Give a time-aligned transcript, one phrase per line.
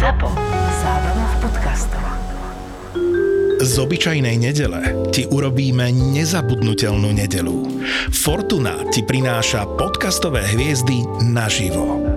[0.00, 0.32] Zapo.
[0.80, 2.04] Zábrná v podcastov.
[3.60, 7.84] Z obyčajnej nedele ti urobíme nezabudnutelnú nedelu.
[8.08, 12.09] Fortuna ti prináša podcastové hviezdy naživo.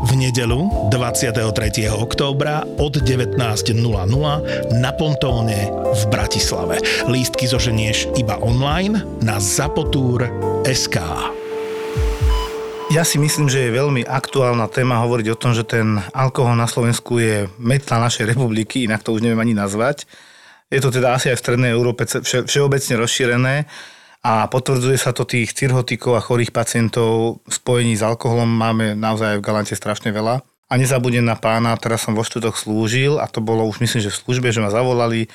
[0.00, 1.92] V nedelu 23.
[1.92, 3.76] októbra od 19.00
[4.80, 6.80] na Pontóne v Bratislave.
[7.04, 10.96] Lístky zoženieš iba online na zapotur.sk.
[12.88, 16.64] Ja si myslím, že je veľmi aktuálna téma hovoriť o tom, že ten alkohol na
[16.64, 20.08] Slovensku je metla našej republiky, inak to už neviem ani nazvať.
[20.72, 23.54] Je to teda asi aj v Strednej Európe vše, všeobecne rozšírené
[24.20, 29.44] a potvrdzuje sa to tých cirhotikov a chorých pacientov spojení s alkoholom máme naozaj v
[29.44, 30.44] Galante strašne veľa.
[30.70, 34.12] A nezabudnem na pána, teraz som vo študoch slúžil a to bolo už myslím, že
[34.12, 35.26] v službe, že ma zavolali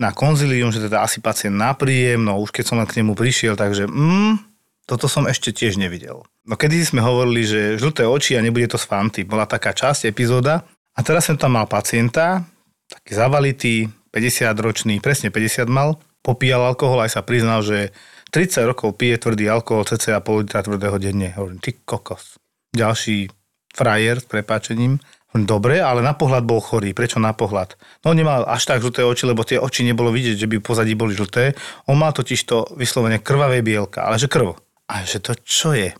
[0.00, 3.12] na konzilium, že teda asi pacient na príjem, no už keď som len k nemu
[3.12, 4.40] prišiel, takže mm,
[4.88, 6.24] toto som ešte tiež nevidel.
[6.48, 9.22] No kedy sme hovorili, že žlté oči a nebude to z fanty.
[9.22, 10.64] Bola taká časť epizóda
[10.96, 12.42] a teraz som tam mal pacienta,
[12.88, 13.74] taký zavalitý,
[14.10, 17.94] 50 ročný, presne 50 mal, popíjal alkohol, aj sa priznal, že
[18.30, 21.34] 30 rokov pije tvrdý alkohol, cca pol litra tvrdého denne.
[21.34, 22.38] Hovorím, ty kokos.
[22.70, 23.26] Ďalší
[23.74, 25.02] frajer s prepáčením.
[25.30, 26.90] Dobre, ale na pohľad bol chorý.
[26.90, 27.78] Prečo na pohľad?
[28.02, 31.14] No nemal až tak žlté oči, lebo tie oči nebolo vidieť, že by pozadí boli
[31.14, 31.54] žlté.
[31.86, 34.58] On mal totiž to vyslovene krvavé bielka, ale že krvo.
[34.90, 35.94] A že to čo je?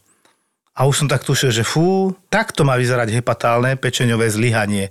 [0.74, 4.90] A už som tak tušil, že fú, takto má vyzerať hepatálne pečeňové zlyhanie.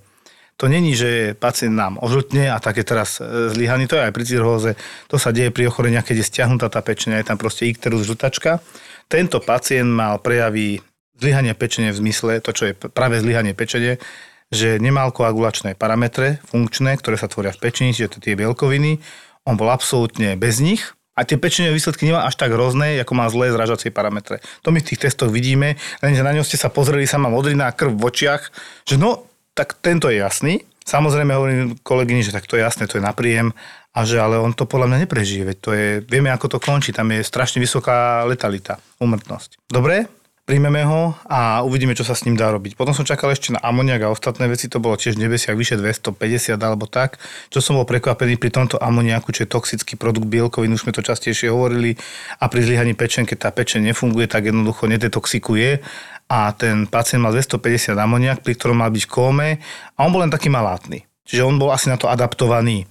[0.60, 4.14] To není, že pacient nám ožltne a tak je teraz e, zlyhaný, to je aj
[4.14, 4.72] pri cirhóze,
[5.08, 8.60] to sa deje pri ochoreniach, keď je stiahnutá tá pečenia, je tam proste ikterus žltačka.
[9.08, 10.84] Tento pacient mal prejavy
[11.16, 14.04] zlyhania pečenie v zmysle, to čo je práve zlyhanie pečenie,
[14.52, 19.00] že nemal koagulačné parametre funkčné, ktoré sa tvoria v pečení, čiže tie bielkoviny,
[19.48, 23.28] on bol absolútne bez nich, a tie pečenie výsledky nemá až tak hrozné, ako má
[23.28, 24.40] zlé zražacie parametre.
[24.64, 27.92] To my v tých testoch vidíme, lenže na ňo ste sa pozreli, sama modrina krv
[27.92, 28.42] v očiach,
[28.88, 29.28] že no,
[29.60, 30.64] tak tento je jasný.
[30.88, 33.52] Samozrejme hovorím kolegyni, že tak to je jasné, to je na príjem
[33.92, 36.96] a že ale on to podľa mňa neprežije, veď to je, vieme ako to končí,
[36.96, 39.60] tam je strašne vysoká letalita, umrtnosť.
[39.68, 40.08] Dobre,
[40.50, 42.74] príjmeme ho a uvidíme, čo sa s ním dá robiť.
[42.74, 46.58] Potom som čakal ešte na amoniak a ostatné veci, to bolo tiež nebesiak vyše 250
[46.58, 47.22] alebo tak.
[47.54, 51.06] Čo som bol prekvapený pri tomto amoniaku, čo je toxický produkt bielkovín, už sme to
[51.06, 51.94] častejšie hovorili
[52.42, 55.86] a pri zlyhaní pečen, keď tá pečen nefunguje, tak jednoducho nedetoxikuje
[56.30, 59.50] a ten pacient mal 250 amoniak, pri ktorom mal byť v kóme
[59.98, 61.10] a on bol len taký malátny.
[61.26, 62.86] Čiže on bol asi na to adaptovaný.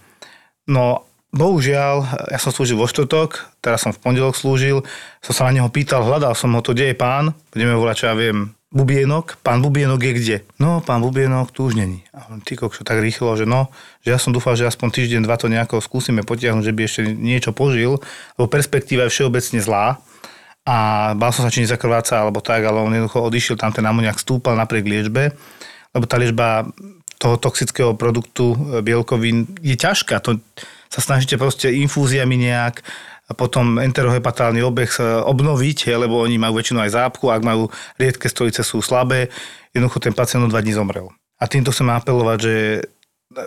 [0.66, 4.82] No bohužiaľ, ja som slúžil vo štvrtok, teraz som v pondelok slúžil,
[5.22, 8.06] som sa na neho pýtal, hľadal som ho, to kde je pán, budeme volať, čo
[8.10, 10.37] ja viem, Bubienok, pán Bubienok je kde?
[10.60, 12.05] No, pán Bubienok tu už není.
[12.12, 13.72] A on, ty kokšo, tak rýchlo, že no,
[14.05, 17.00] že ja som dúfal, že aspoň týždeň, dva to nejako skúsime potiahnuť, že by ešte
[17.16, 17.97] niečo požil,
[18.37, 19.97] lebo perspektíva je všeobecne zlá
[20.69, 20.77] a
[21.17, 24.53] bál som sa, či nezakrváca alebo tak, ale on jednoducho odišiel, tam ten amoniak stúpal
[24.53, 25.33] napriek liečbe,
[25.97, 26.69] lebo tá liečba
[27.17, 30.21] toho toxického produktu e, bielkovín je ťažká.
[30.29, 30.37] To
[30.93, 32.84] sa snažíte proste infúziami nejak
[33.29, 37.69] a potom enterohepatálny obeh obnoviť, lebo oni majú väčšinu aj zápchu, ak majú
[38.00, 39.29] riedke stolice sú slabé,
[39.77, 41.12] jednoducho ten pacient o dva dní zomrel.
[41.37, 42.55] A týmto chcem apelovať, že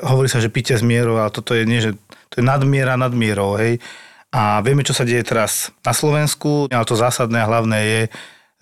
[0.06, 1.98] hovorí sa, že pite z mierou, ale toto je nie, že
[2.30, 3.82] to je nadmiera nadmierou, hej
[4.32, 8.02] a vieme, čo sa deje teraz na Slovensku, ale to zásadné a hlavné je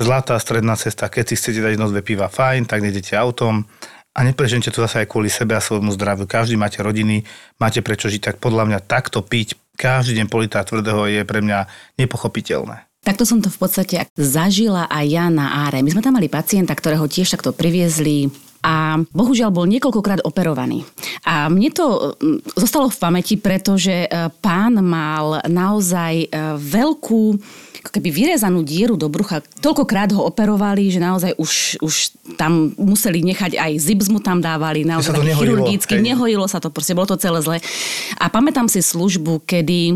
[0.02, 1.14] zlatá stredná cesta.
[1.14, 3.70] Keď si chcete dať jedno dve piva, fajn, tak nejdete autom
[4.18, 6.26] a neprežente to zase aj kvôli sebe a svojmu zdraviu.
[6.26, 7.22] Každý máte rodiny,
[7.62, 11.70] máte prečo žiť, tak podľa mňa takto piť každý deň politá tvrdého je pre mňa
[12.02, 12.90] nepochopiteľné.
[13.00, 15.80] Takto som to v podstate zažila aj ja na áre.
[15.80, 18.28] My sme tam mali pacienta, ktorého tiež takto priviezli
[18.60, 20.84] a bohužiaľ bol niekoľkokrát operovaný.
[21.24, 24.08] A mne to mm, zostalo v pamäti, pretože e,
[24.44, 26.28] pán mal naozaj e,
[26.60, 27.24] veľkú
[27.80, 29.40] ako keby vyrezanú dieru do brucha.
[29.64, 31.96] Toľkokrát ho operovali, že naozaj už, už
[32.36, 37.08] tam museli nechať aj zips mu tam dávali, naozaj chirurgicky, nehojilo sa to, proste bolo
[37.08, 37.58] to celé zle.
[38.20, 39.96] A pamätám si službu, kedy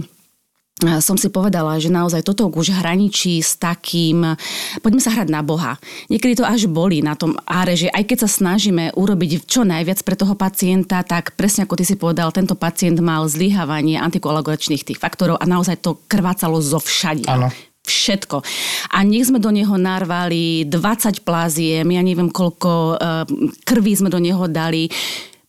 [0.81, 4.36] som si povedala, že naozaj toto už hraničí s takým,
[4.81, 5.78] poďme sa hrať na Boha.
[6.10, 10.02] Niekedy to až boli na tom áre, že aj keď sa snažíme urobiť čo najviac
[10.02, 15.00] pre toho pacienta, tak presne ako ty si povedal, tento pacient mal zlyhávanie antikoagulačných tých
[15.00, 17.30] faktorov a naozaj to krvácalo zo všade.
[17.30, 17.54] Áno
[17.84, 18.40] všetko.
[18.96, 22.98] A nech sme do neho narvali 20 pláziem, ja neviem koľko eh,
[23.68, 24.88] krví sme do neho dali,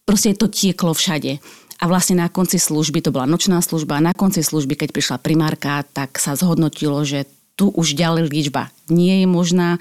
[0.02, 1.38] proste to tieklo všade.
[1.84, 5.84] A vlastne na konci služby, to bola nočná služba, na konci služby, keď prišla primárka,
[5.84, 7.28] tak sa zhodnotilo, že
[7.60, 9.76] tu už ďalej liečba nie je možná.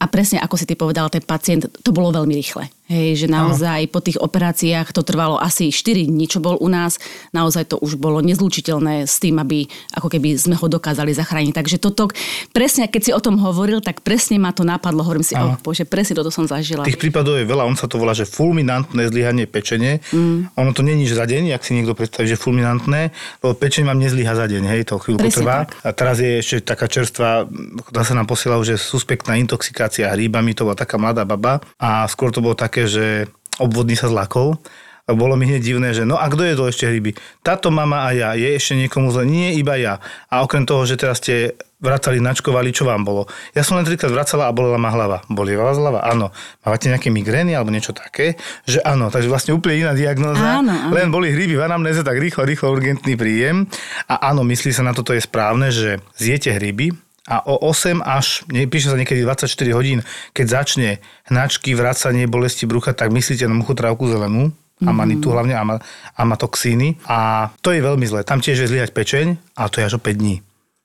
[0.00, 2.72] A presne ako si ty povedal, ten pacient, to bolo veľmi rýchle.
[2.84, 7.00] Hej, že naozaj po tých operáciách to trvalo asi 4 dní, čo bol u nás.
[7.32, 9.64] Naozaj to už bolo nezlučiteľné s tým, aby
[9.96, 11.56] ako keby sme ho dokázali zachrániť.
[11.56, 12.12] Takže toto,
[12.52, 15.00] presne keď si o tom hovoril, tak presne ma to napadlo.
[15.00, 16.84] Hovorím si, oh, bože, presne toto som zažila.
[16.84, 20.04] Tých prípadov je veľa, on sa to volá, že fulminantné zlyhanie pečene.
[20.12, 20.52] Mm.
[20.52, 24.36] Ono to není za deň, ak si niekto predstaví, že fulminantné, lebo pečeň vám nezlyha
[24.36, 25.56] za deň, hej, to chvíľku Presne trvá.
[25.64, 25.80] tak.
[25.80, 27.48] A teraz je ešte taká čerstvá,
[27.88, 32.28] dá sa nám posielal, že suspektná intoxikácia hríbami, to bola taká mladá baba a skôr
[32.28, 33.30] to bolo také, že
[33.62, 34.58] obvodný sa zlakol.
[35.04, 37.12] A bolo mi hneď divné, že no a kto jedol ešte hryby?
[37.44, 39.28] Táto mama a ja, je ešte niekomu zle?
[39.28, 40.00] Nie, iba ja.
[40.32, 43.28] A okrem toho, že teraz ste vracali, načkovali, čo vám bolo?
[43.52, 45.20] Ja som len trikrát vracala a bolela ma hlava.
[45.28, 46.08] Boli vás hlava?
[46.08, 46.32] Áno.
[46.64, 48.40] Máte nejaké migrény alebo niečo také?
[48.64, 50.64] Že áno, takže vlastne úplne iná diagnóza.
[50.64, 50.96] Áno, áno.
[50.96, 53.68] Len boli hryby v anamnéze, tak rýchlo, rýchlo urgentný príjem.
[54.08, 58.44] A áno, myslí sa na toto je správne, že zjete hryby, a o 8 až,
[58.52, 60.04] nie, píše sa niekedy 24 hodín,
[60.36, 60.88] keď začne
[61.32, 64.90] hnačky, vracanie, bolesti brucha, tak myslíte na muchotrávku zelenú, Mhm.
[64.90, 65.78] amanitu hlavne, ama,
[66.18, 66.98] amatoxíny.
[67.06, 68.26] A to je veľmi zlé.
[68.26, 70.42] Tam tiež je zlyhať pečeň, a to je až o 5 dní.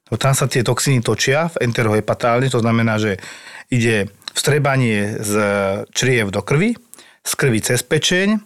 [0.07, 3.17] Lebo tam sa tie toxíny točia v enterohepatálne, to znamená, že
[3.73, 5.33] ide vstrebanie z
[5.89, 6.77] čriev do krvi,
[7.25, 8.37] z krvi cez pečeň,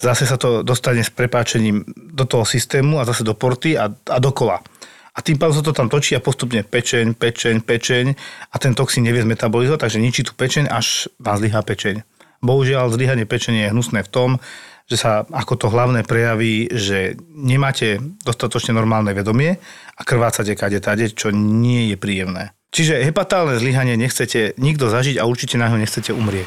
[0.00, 4.16] zase sa to dostane s prepáčením do toho systému a zase do porty a, a
[4.16, 4.64] dokola.
[5.16, 8.06] A tým pádom sa to tam točí a postupne pečeň, pečeň, pečeň
[8.52, 12.04] a ten toxín nevie zmetabolizovať, takže ničí tú pečeň, až vám zlyhá pečeň.
[12.44, 14.30] Bohužiaľ, zlyhanie pečenie je hnusné v tom,
[14.86, 19.58] že sa ako to hlavné prejaví, že nemáte dostatočne normálne vedomie
[19.96, 22.54] a krvácate kade tade, čo nie je príjemné.
[22.70, 26.46] Čiže hepatálne zlyhanie nechcete nikto zažiť a určite na ňo nechcete umrieť.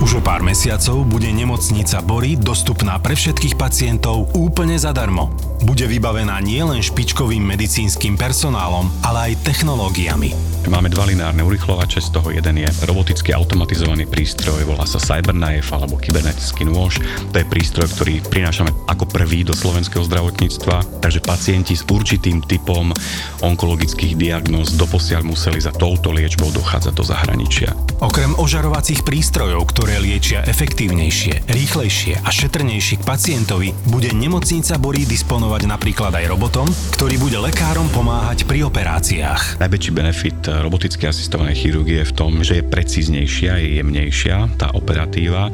[0.00, 5.28] Už o pár mesiacov bude nemocnica Bory dostupná pre všetkých pacientov úplne zadarmo.
[5.60, 10.32] Bude vybavená nielen špičkovým medicínskym personálom, ale aj technológiami.
[10.70, 15.98] Máme dva lineárne urychlovače, z toho jeden je roboticky automatizovaný prístroj, volá sa Cyberknife alebo
[15.98, 17.02] kybernetický nôž.
[17.34, 22.94] To je prístroj, ktorý prinášame ako prvý do slovenského zdravotníctva, takže pacienti s určitým typom
[23.42, 27.74] onkologických diagnóz doposiaľ museli za touto liečbou dochádzať do zahraničia.
[27.98, 35.66] Okrem ožarovacích prístrojov, ktoré liečia efektívnejšie, rýchlejšie a šetrnejšie k pacientovi, bude nemocnica Bory disponovať
[35.66, 39.58] napríklad aj robotom, ktorý bude lekárom pomáhať pri operáciách.
[39.58, 45.50] Najväčší benefit roboticky asistovanej chirurgie v tom, že je precíznejšia, je jemnejšia tá operatíva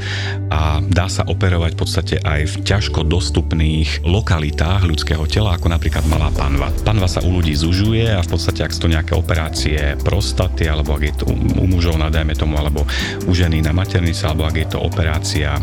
[0.50, 6.04] a dá sa operovať v podstate aj v ťažko dostupných lokalitách ľudského tela, ako napríklad
[6.06, 6.70] malá panva.
[6.84, 10.94] Panva sa u ľudí zužuje a v podstate ak sú to nejaké operácie prostaty, alebo
[10.98, 12.86] ak je to u mužov na dajme tomu, alebo
[13.26, 15.60] u ženy na maternice, alebo ak je to operácia e,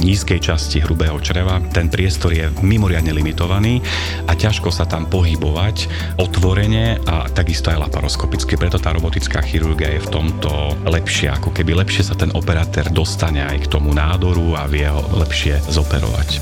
[0.00, 3.80] nízkej časti hrubého čreva, ten priestor je mimoriadne limitovaný
[4.28, 5.76] a ťažko sa tam pohybovať
[6.20, 8.56] otvorene a takisto aj laparoskopicky.
[8.56, 10.48] Preto tá robotická chirurgia je v tomto
[10.88, 15.04] lepšia, ako keby lepšie sa ten operatér dostane aj k tomu nádoru a vie ho
[15.20, 16.40] lepšie zoperovať.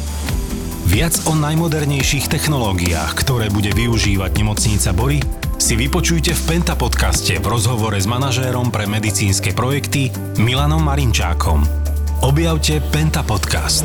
[0.86, 5.18] Viac o najmodernejších technológiách, ktoré bude využívať nemocnica Bory,
[5.58, 11.66] si vypočujte v Penta podcaste v rozhovore s manažérom pre medicínske projekty Milanom Marinčákom.
[12.22, 13.84] Objavte Penta podcast.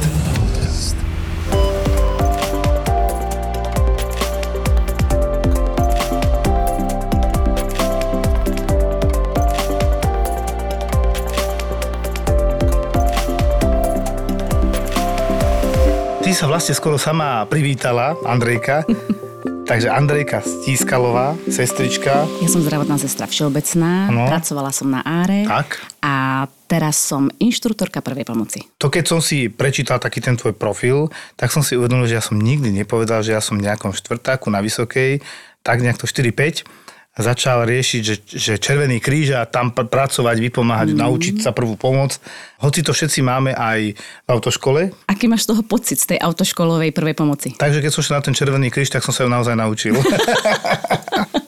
[16.44, 18.84] Sa vlastne skoro sama privítala, Andrejka.
[19.72, 22.28] Takže Andrejka Stískalová, sestrička.
[22.44, 24.28] Ja som zdravotná sestra všeobecná, Áno.
[24.28, 25.80] pracovala som na áre Tak.
[26.04, 28.60] a teraz som inštruktorka prvej pomoci.
[28.84, 31.08] To keď som si prečítal taký ten tvoj profil,
[31.40, 34.52] tak som si uvedomil, že ja som nikdy nepovedal, že ja som v nejakom štvrtáku
[34.52, 35.24] na Vysokej,
[35.64, 36.68] tak nejak to 4-5,
[37.14, 40.98] začal riešiť, že, že Červený kríž a tam pr- pracovať, vypomáhať, mm.
[40.98, 42.18] naučiť sa prvú pomoc.
[42.58, 46.90] Hoci to všetci máme aj v autoškole, Aký máš z toho pocit z tej autoškolovej
[46.90, 47.54] prvej pomoci?
[47.54, 49.94] takže keď som šiel na ten Červený kríž, tak som sa ju naozaj naučil.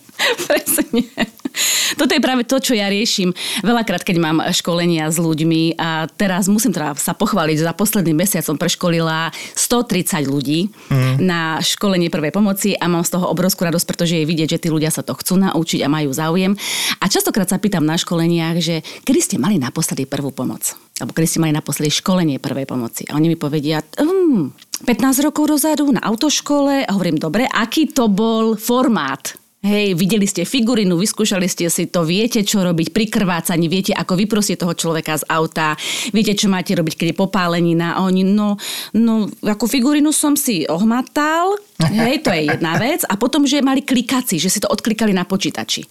[0.46, 1.34] Presne.
[2.00, 3.32] Toto je práve to, čo ja riešim.
[3.64, 8.14] Veľakrát, keď mám školenia s ľuďmi a teraz musím teda sa pochváliť, že za posledný
[8.14, 11.22] mesiac som preškolila 130 ľudí mm.
[11.24, 14.68] na školenie prvej pomoci a mám z toho obrovskú radosť, pretože je vidieť, že tí
[14.72, 16.54] ľudia sa to chcú naučiť a majú záujem.
[17.00, 20.76] A častokrát sa pýtam na školeniach, že kedy ste mali naposledy prvú pomoc?
[20.96, 23.04] Alebo kedy ste mali naposledy školenie prvej pomoci?
[23.12, 24.56] A oni mi povedia, hm,
[24.88, 29.45] 15 rokov dozadu na autoškole a hovorím, dobre, aký to bol formát?
[29.66, 34.14] Hej, videli ste figurinu, vyskúšali ste si to, viete, čo robiť pri krvácaní, viete, ako
[34.14, 35.74] vyprosiť toho človeka z auta,
[36.14, 37.98] viete, čo máte robiť, keď je popálenina.
[37.98, 38.62] A oni, no,
[38.94, 43.02] no, ako figurinu som si ohmatal, hej, to je jedna vec.
[43.10, 45.82] A potom, že mali klikaci, že si to odklikali na počítači.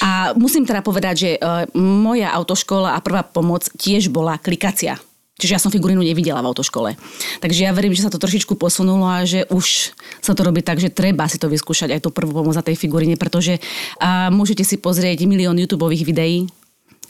[0.00, 4.96] A musím teda povedať, že uh, moja autoškola a prvá pomoc tiež bola klikacia.
[5.42, 6.94] Čiže ja som figurínu nevidela v autoškole.
[7.42, 9.90] Takže ja verím, že sa to trošičku posunulo a že už
[10.22, 12.78] sa to robí tak, že treba si to vyskúšať aj tú prvú pomoc na tej
[12.78, 16.46] figuríne, pretože uh, môžete si pozrieť milión YouTube videí,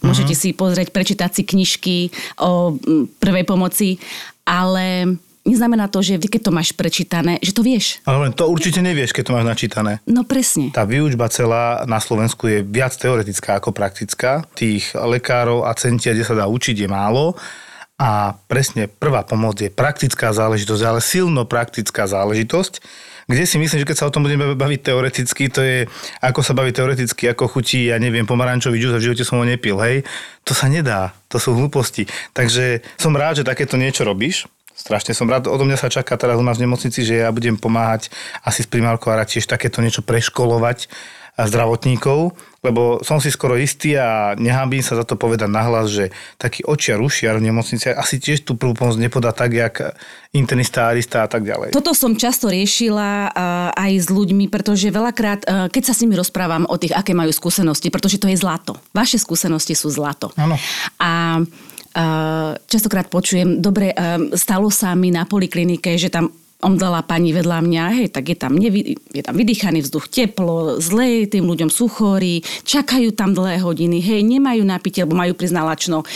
[0.00, 1.96] môžete si pozrieť, prečítať si knižky
[2.40, 2.80] o
[3.20, 4.00] prvej pomoci,
[4.48, 5.12] ale
[5.44, 8.00] neznamená to, že vy keď to máš prečítané, že to vieš.
[8.06, 9.92] Ale to určite nevieš, keď to máš načítané.
[10.06, 10.70] No presne.
[10.72, 14.46] Tá výučba celá na Slovensku je viac teoretická ako praktická.
[14.54, 17.34] Tých lekárov a centier, kde sa dá učiť, je málo.
[18.02, 22.82] A presne prvá pomoc je praktická záležitosť, ale silno praktická záležitosť,
[23.30, 25.78] kde si myslím, že keď sa o tom budeme baviť teoreticky, to je
[26.18, 29.46] ako sa baví teoreticky, ako chutí, ja neviem, pomarančový džús a v živote som ho
[29.46, 30.02] nepil, hej.
[30.42, 32.10] To sa nedá, to sú hlúposti.
[32.34, 34.50] Takže som rád, že takéto niečo robíš.
[34.74, 37.54] Strašne som rád, odo mňa sa čaká teraz u nás v nemocnici, že ja budem
[37.54, 38.10] pomáhať
[38.42, 40.90] asi s primárkou a tiež takéto niečo preškolovať
[41.38, 46.62] zdravotníkov, lebo som si skoro istý a nehábim sa za to povedať nahlas, že taký
[46.62, 49.98] očiar, ušiar v nemocnici asi tiež tú prvú pomoc nepodá tak, jak
[50.30, 51.74] internista, arista a tak ďalej.
[51.74, 53.34] Toto som často riešila
[53.74, 55.42] aj s ľuďmi, pretože veľakrát,
[55.74, 58.78] keď sa s nimi rozprávam o tých, aké majú skúsenosti, pretože to je zlato.
[58.94, 60.30] Vaše skúsenosti sú zlato.
[60.38, 60.54] Áno.
[61.02, 61.42] A
[62.70, 63.90] častokrát počujem, dobre,
[64.38, 66.30] stalo sa mi na poliklinike, že tam
[66.62, 71.26] omdala pani vedľa mňa, hej, tak je tam, nevy, je tam vydýchaný vzduch, teplo, zle,
[71.26, 76.06] tým ľuďom sú chorí, čakajú tam dlhé hodiny, hej, nemajú napitie, lebo majú priznalačno.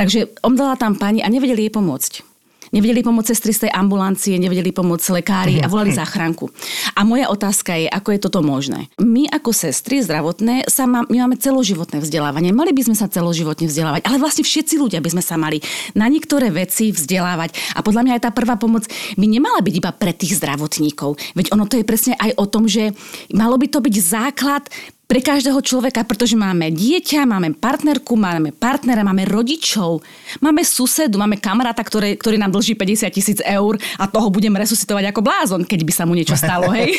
[0.00, 2.29] Takže omdala tam pani a nevedeli jej pomôcť.
[2.70, 6.46] Nevedeli pomôcť sestry z tej ambulancie, nevedeli pomôcť lekári a volali záchranku.
[6.94, 8.86] A moja otázka je, ako je toto možné.
[9.02, 12.54] My ako sestry zdravotné sa má, my máme celoživotné vzdelávanie.
[12.54, 15.58] Mali by sme sa celoživotne vzdelávať, ale vlastne všetci ľudia by sme sa mali
[15.98, 17.74] na niektoré veci vzdelávať.
[17.74, 18.86] A podľa mňa aj tá prvá pomoc
[19.18, 21.18] by nemala byť iba pre tých zdravotníkov.
[21.34, 22.94] Veď ono to je presne aj o tom, že
[23.34, 24.70] malo by to byť základ
[25.10, 30.06] pre každého človeka, pretože máme dieťa, máme partnerku, máme partnera, máme rodičov,
[30.38, 35.10] máme susedu, máme kamaráta, ktorý, ktorý nám dlží 50 tisíc eur a toho budem resuscitovať
[35.10, 36.94] ako blázon, keď by sa mu niečo stalo, hej.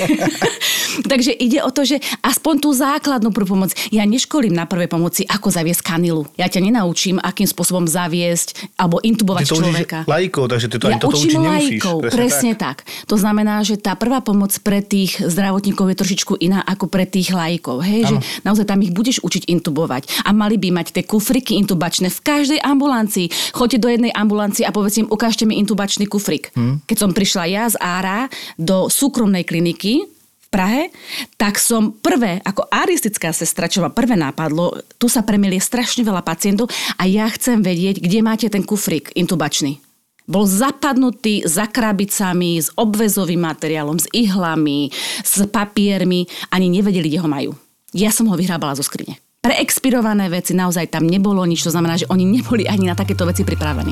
[1.12, 3.72] Takže ide o to, že aspoň tú základnú prvú pomoc.
[3.96, 6.28] Ja neškolím na prvej pomoci, ako zaviesť kanilu.
[6.36, 9.98] Ja ťa nenaučím, akým spôsobom zaviesť alebo intubovať Ty to človeka.
[10.04, 11.80] učíš laikov, takže ty to ja ani toto učím učiť nemusíš.
[11.80, 12.84] laikov, presne tak.
[12.84, 13.08] tak.
[13.08, 17.32] To znamená, že tá prvá pomoc pre tých zdravotníkov je trošičku iná ako pre tých
[17.32, 17.84] laikov.
[17.84, 18.01] Hej?
[18.08, 18.18] Že
[18.48, 20.26] naozaj tam ich budeš učiť intubovať.
[20.26, 23.54] A mali by mať tie kufriky intubačné v každej ambulancii.
[23.54, 26.54] Choďte do jednej ambulancii a povedzte im, ukážte mi intubačný kufrik.
[26.54, 26.82] Hmm.
[26.86, 28.28] Keď som prišla ja z Ára
[28.58, 30.06] do súkromnej kliniky,
[30.52, 30.92] Prahe,
[31.40, 36.28] tak som prvé, ako aristická sestra, čo ma prvé nápadlo, tu sa premilie strašne veľa
[36.28, 36.68] pacientov
[37.00, 39.80] a ja chcem vedieť, kde máte ten kufrik intubačný.
[40.28, 44.92] Bol zapadnutý za krabicami, s obvezovým materiálom, s ihlami,
[45.24, 47.52] s papiermi, ani nevedeli, kde ho majú.
[47.92, 49.20] Ja som ho vyhrábala zo skrine.
[49.44, 53.28] Pre expirované veci naozaj tam nebolo nič, to znamená, že oni neboli ani na takéto
[53.28, 53.92] veci pripravení.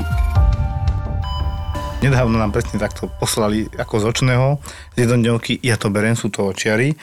[1.99, 4.47] Nedávno nám presne takto poslali ako z očného,
[4.95, 6.95] z jednodňovky, ja to berem, sú to očiary,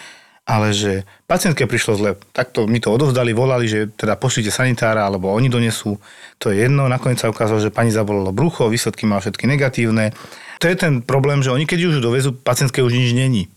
[0.49, 5.29] ale že pacientke prišlo zle, takto mi to odovzdali, volali, že teda pošlite sanitára, alebo
[5.37, 6.01] oni donesú,
[6.41, 10.17] to je jedno, nakoniec sa ukázalo, že pani zabolilo brucho, výsledky má všetky negatívne.
[10.65, 13.53] To je ten problém, že oni keď už dovezú, pacientke už nič není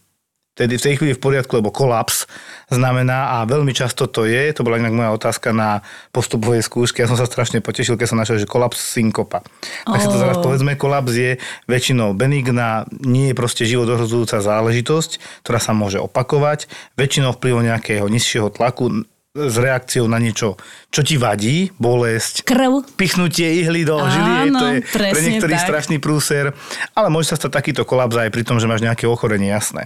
[0.59, 2.27] tedy v tej chvíli v poriadku, lebo kolaps
[2.67, 5.79] znamená, a veľmi často to je, to bola inak moja otázka na
[6.11, 9.39] postupovej skúške, ja som sa strašne potešil, keď som našiel, že kolaps synkopa.
[9.87, 10.03] Tak oh.
[10.03, 11.31] si to zaraz povedzme, kolaps je
[11.71, 16.67] väčšinou benigná, nie je proste životohrozujúca záležitosť, ktorá sa môže opakovať,
[16.99, 20.57] väčšinou vplyvom nejakého nižšieho tlaku, s reakciou na niečo,
[20.89, 25.67] čo ti vadí, bolesť, krv, pichnutie ihly do žily, to je pre niektorých tak.
[25.69, 26.49] strašný prúser,
[26.97, 29.85] ale môže sa stať takýto kolaps aj pri tom, že máš nejaké ochorenie, jasné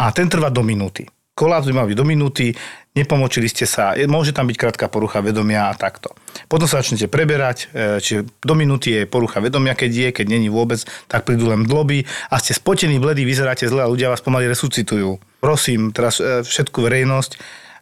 [0.00, 1.04] a ten trvá do minúty.
[1.36, 2.52] Kolaps by mal byť do minúty,
[2.92, 6.12] nepomočili ste sa, môže tam byť krátka porucha vedomia a takto.
[6.52, 10.52] Potom sa začnete preberať, e, čiže do minúty je porucha vedomia, keď je, keď není
[10.52, 14.52] vôbec, tak prídu len dloby a ste spotení, bledí, vyzeráte zle a ľudia vás pomaly
[14.52, 15.16] resuscitujú.
[15.40, 17.40] Prosím, teraz e, všetku verejnosť,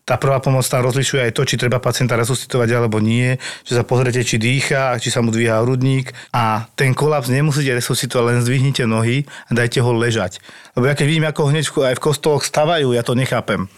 [0.08, 3.36] tá prvá pomoc tam rozlišuje aj to, či treba pacienta resuscitovať alebo nie,
[3.68, 8.24] že sa pozriete, či dýcha, či sa mu dvíha hrudník a ten kolaps nemusíte resuscitovať,
[8.24, 10.40] len zdvihnite nohy a dajte ho ležať.
[10.72, 13.68] Lebo ja keď vidím, ako hneď aj v kostoloch stavajú, ja to nechápem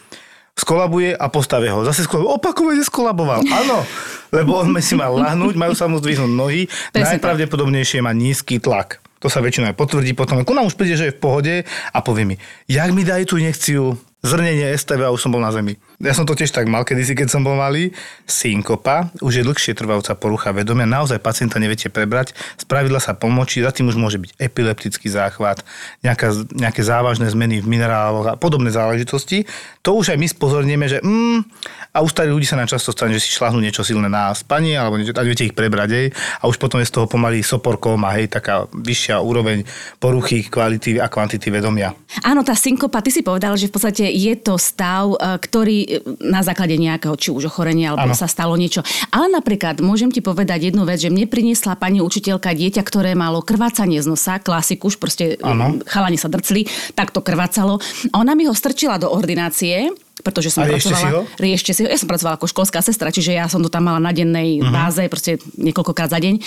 [0.60, 1.80] skolabuje a postavia ho.
[1.88, 3.40] Zase skolabuje, opakovane skolaboval.
[3.49, 3.80] Áno,
[4.28, 6.68] lebo on si mal lahnúť, majú sa mu zdvihnúť nohy.
[6.92, 9.00] Presne Najpravdepodobnejšie má nízky tlak.
[9.25, 10.40] To sa väčšinou aj potvrdí potom.
[10.44, 12.37] Ku nám už príde, že je v pohode a povie mi,
[12.68, 15.76] jak mi dajú tú injekciu, zrnenie STV a už som bol na zemi.
[16.00, 17.92] Ja som to tiež tak mal kedysi, keď som bol malý.
[18.25, 23.69] Synkopa, už je dlhšie trvajúca porucha vedomia, naozaj pacienta neviete prebrať, spravidla sa pomočí, za
[23.69, 25.61] tým už môže byť epileptický záchvat,
[26.00, 29.45] nejaká, nejaké závažné zmeny v mineráloch a podobné záležitosti.
[29.85, 31.45] To už aj my spozornieme, že mm,
[31.92, 34.78] a u starých ľudí sa nám často stane, že si šláhnú niečo silné na spanie,
[34.80, 36.07] alebo niečo, a viete ich prebrať, hej,
[36.40, 39.66] a už potom je z toho pomaly soporkom a hej, taká vyššia úroveň
[39.99, 41.92] poruchy kvality a kvantity vedomia.
[42.23, 45.89] Áno, tá synkopa, ty si povedal, že v podstate je to stav, e, ktorý
[46.23, 48.18] na základe nejakého, či už ochorenia, alebo ano.
[48.18, 48.87] sa stalo niečo.
[49.11, 53.42] Ale napríklad, môžem ti povedať jednu vec, že mne priniesla pani učiteľka dieťa, ktoré malo
[53.42, 55.80] krvácanie z nosa, klasiku, už proste ano.
[55.87, 57.78] chalani sa drcli, tak to krvácalo.
[58.12, 59.90] A ona mi ho strčila do ordinácie
[60.21, 61.00] pretože som a pracovala...
[61.00, 61.21] si ho?
[61.41, 61.89] Riešte si ho?
[61.89, 64.73] Ja som pracovala ako školská sestra, čiže ja som to tam mala na dennej uh-huh.
[64.73, 66.39] báze, proste niekoľkokrát za deň.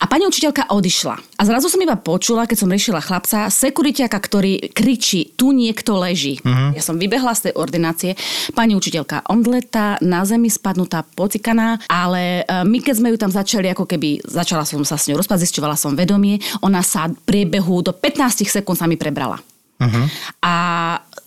[0.00, 1.14] A pani učiteľka odišla.
[1.38, 6.40] A zrazu som iba počula, keď som riešila chlapca, sekuritiaka, ktorý kričí, tu niekto leží.
[6.42, 6.74] Uh-huh.
[6.74, 8.10] Ja som vybehla z tej ordinácie.
[8.52, 13.68] Pani učiteľka omdleta, na zemi spadnutá, pocikaná, ale e, my keď sme ju tam začali,
[13.70, 17.92] ako keby začala som sa s ňou rozpať, zisťovala som vedomie, ona sa priebehu do
[17.92, 19.38] 15 sekúnd sa mi prebrala.
[19.78, 20.06] Uh-huh.
[20.42, 20.54] A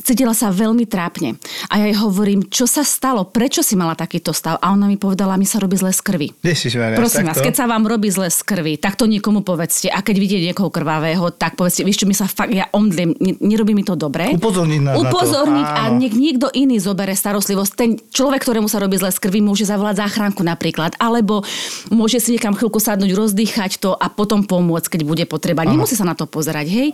[0.02, 1.38] cítila sa veľmi trápne.
[1.70, 4.58] A ja jej hovorím, čo sa stalo, prečo si mala takýto stav?
[4.60, 6.28] A ona mi povedala, mi sa robí zle z krvi.
[6.42, 9.88] Ježišmaria, Prosím vás, keď sa vám robí zle z krvi, tak to niekomu povedzte.
[9.88, 13.78] A keď vidíte niekoho krvavého, tak povedzte, vieš čo, mi sa fakt, ja omdliem, nerobí
[13.78, 14.34] mi to dobre.
[14.36, 15.80] Upozorniť nás Upozorniť na to.
[15.80, 17.72] a nech niekto iný zobere starostlivosť.
[17.78, 21.46] Ten človek, ktorému sa robí zle z krvi, môže zavolať záchranku napríklad, alebo
[21.94, 25.64] môže si niekam chvíľku sadnúť, rozdýchať to a potom pomôcť, keď bude potreba.
[25.64, 26.88] Nemusí sa na to pozerať, hej?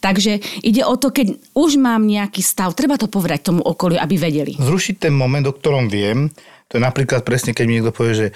[0.00, 4.14] Takže ide o to, keď už mám nejaký stav, treba to povedať tomu okoliu, aby
[4.14, 4.54] vedeli.
[4.54, 6.30] Zrušiť ten moment, o ktorom viem,
[6.70, 8.26] to je napríklad presne, keď mi niekto povie, že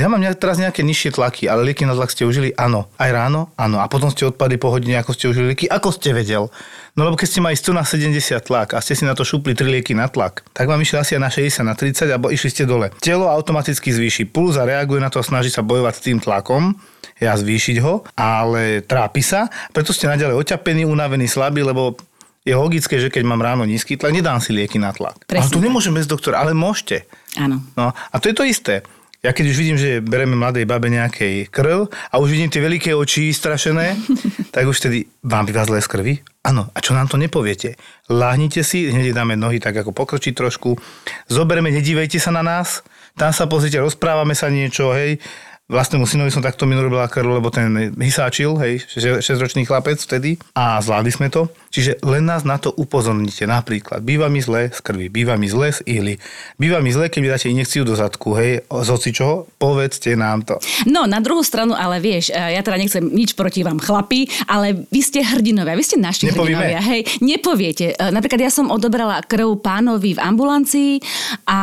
[0.00, 2.48] ja mám teraz nejaké nižšie tlaky, ale lieky na tlak ste užili?
[2.56, 2.88] Áno.
[2.96, 3.52] Aj ráno?
[3.60, 3.84] Áno.
[3.84, 5.68] A potom ste odpadli po hodine, ako ste užili lieky?
[5.68, 6.48] Ako ste vedel?
[6.96, 9.52] No lebo keď ste mali 100 na 70 tlak a ste si na to šupli
[9.52, 12.64] 3 lieky na tlak, tak vám išli asi na 60, na 30 alebo išli ste
[12.64, 12.88] dole.
[13.04, 16.80] Telo automaticky zvýši puls a reaguje na to a snaží sa bojovať s tým tlakom
[17.20, 21.92] ja zvýšiť ho, ale trápi sa, preto ste naďalej oťapení, unavení, slabí, lebo
[22.40, 25.20] je logické, že keď mám ráno nízky tlak, nedám si lieky na tlak.
[25.28, 25.44] Presne.
[25.44, 27.04] Ale to nemôžem bez doktora, ale môžete.
[27.36, 27.60] Áno.
[27.76, 28.80] No, a to je to isté.
[29.20, 32.96] Ja keď už vidím, že bereme mladej babe nejakej krv a už vidím tie veľké
[32.96, 33.92] oči strašené,
[34.54, 36.14] tak už vtedy vám vyvazle z krvi?
[36.40, 36.72] Áno.
[36.72, 37.76] A čo nám to nepoviete?
[38.08, 40.80] Láhnite si, hneď dáme nohy tak ako pokročiť trošku,
[41.28, 42.80] zoberme, nedívejte sa na nás,
[43.12, 45.20] tam sa pozrite, rozprávame sa niečo, hej,
[45.70, 48.82] vlastnému synovi som takto minulý robila krv, lebo ten hysáčil, hej,
[49.22, 51.46] 6-ročný chlapec vtedy a zvládli sme to.
[51.70, 53.46] Čiže len nás na to upozornite.
[53.46, 56.18] Napríklad, býva mi zle z krvi, býva mi zle z ihly,
[56.58, 60.42] býva mi zle, keď mi dáte injekciu do zadku, hej, z hoci čoho, povedzte nám
[60.42, 60.58] to.
[60.90, 64.82] No, na druhú stranu, ale vieš, e, ja teda nechcem nič proti vám chlapi, ale
[64.90, 66.58] vy ste hrdinovia, vy ste naši Nepovieme.
[66.58, 67.86] hrdinovia, hej, nepoviete.
[67.94, 70.92] E, Napríklad ja som odobrala krv pánovi v ambulancii
[71.46, 71.58] a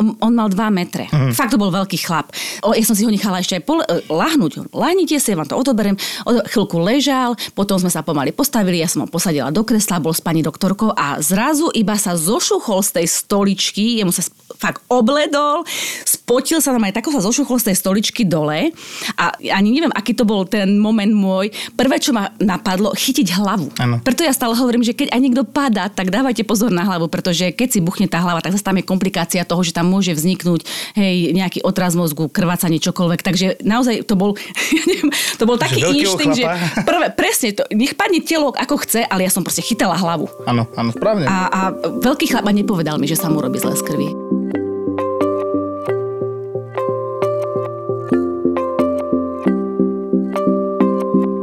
[0.00, 1.04] on, on mal 2 metre.
[1.12, 1.36] Mm.
[1.36, 2.32] Fakt to bol veľký chlap.
[2.64, 4.70] O, ja som si ho nechala ešte aj pol, e, lahnúť.
[4.70, 5.96] Lahnite si, ja vám to odoberiem.
[6.28, 10.14] O, chvíľku ležal, potom sme sa pomaly postavili, ja som ho posadila do kresla, bol
[10.14, 14.22] s pani doktorkou a zrazu iba sa zošuchol z tej stoličky, jemu sa
[14.60, 15.64] fakt obledol,
[16.04, 18.70] spotil sa tam aj tako sa zošuchol z tej stoličky dole
[19.16, 19.24] a
[19.56, 21.48] ani neviem, aký to bol ten moment môj.
[21.74, 23.72] Prvé, čo ma napadlo, chytiť hlavu.
[23.80, 23.96] Áno.
[24.04, 27.50] Preto ja stále hovorím, že keď aj niekto padá, tak dávajte pozor na hlavu, pretože
[27.54, 30.66] keď si buchne tá hlava, tak zase tam je komplikácia toho, že tam môže vzniknúť
[30.98, 33.20] hej, nejaký otraz mozgu, krvácanie, čokoľvek.
[33.24, 34.36] Takže naozaj to bol,
[35.40, 36.82] to bol taký veľkého inštinkt, že chlapa.
[36.88, 40.26] prvé, presne, to, nech padne telo ako chce, ale ja som proste chytala hlavu.
[40.48, 41.28] Áno, áno, správne.
[41.28, 41.60] A, a
[42.00, 44.39] veľký chlap ma nepovedal mi, že sa mu robí zle z krvi.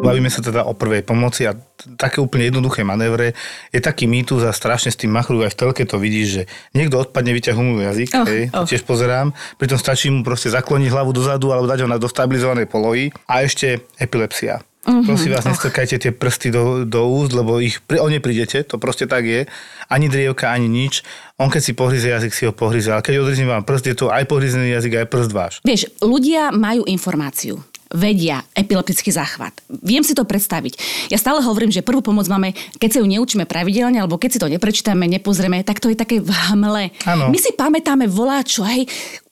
[0.08, 1.52] Bavíme sa teda o prvej pomoci a
[2.00, 3.36] také úplne jednoduché manévre.
[3.70, 6.42] Je taký mýtus a strašne s tým machrujú aj v telke to vidíš, že
[6.72, 8.66] niekto odpadne, vyťahú mu jazyk, Och, hej, och.
[8.66, 13.12] tiež pozerám, pritom stačí mu proste zakloniť hlavu dozadu alebo dať ho na dostabilizovanej polohy
[13.28, 14.64] a ešte epilepsia.
[14.88, 18.80] Mhm, Prosím vás, nestrkajte tie prsty do, do úst, lebo ich, o ne prídete, to
[18.80, 19.44] proste tak je.
[19.92, 21.04] Ani drievka, ani nič.
[21.36, 24.08] On keď si pohryze jazyk, si ho pohryze, ale keď odrizne vám prst, je to
[24.08, 25.54] aj pohryzený jazyk, aj prst váš.
[25.68, 27.60] Vieš, ľudia majú informáciu
[27.92, 29.54] vedia epileptický záchvat.
[29.84, 30.80] Viem si to predstaviť.
[31.12, 34.42] Ja stále hovorím, že prvú pomoc máme, keď sa ju neučíme pravidelne, alebo keď si
[34.42, 36.92] to neprečítame, nepozrieme, tak to je také v hmle.
[37.08, 37.32] Áno.
[37.32, 38.86] My si pamätáme voláčo, hej,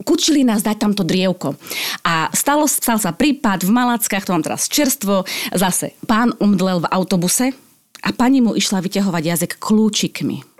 [0.04, 1.60] kučili nás dať tamto drievko.
[2.08, 6.90] A stalo, stal sa prípad v Malackách, to mám teraz čerstvo, zase pán umdlel v
[6.92, 7.52] autobuse
[8.06, 10.55] a pani mu išla vyťahovať jazyk kľúčikmi.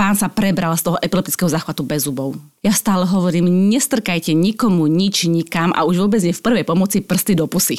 [0.00, 2.32] Pán sa prebral z toho epileptického záchvatu bez zubov.
[2.64, 7.36] Ja stále hovorím, nestrkajte nikomu nič nikam a už vôbec nie v prvej pomoci prsty
[7.36, 7.76] do pusy.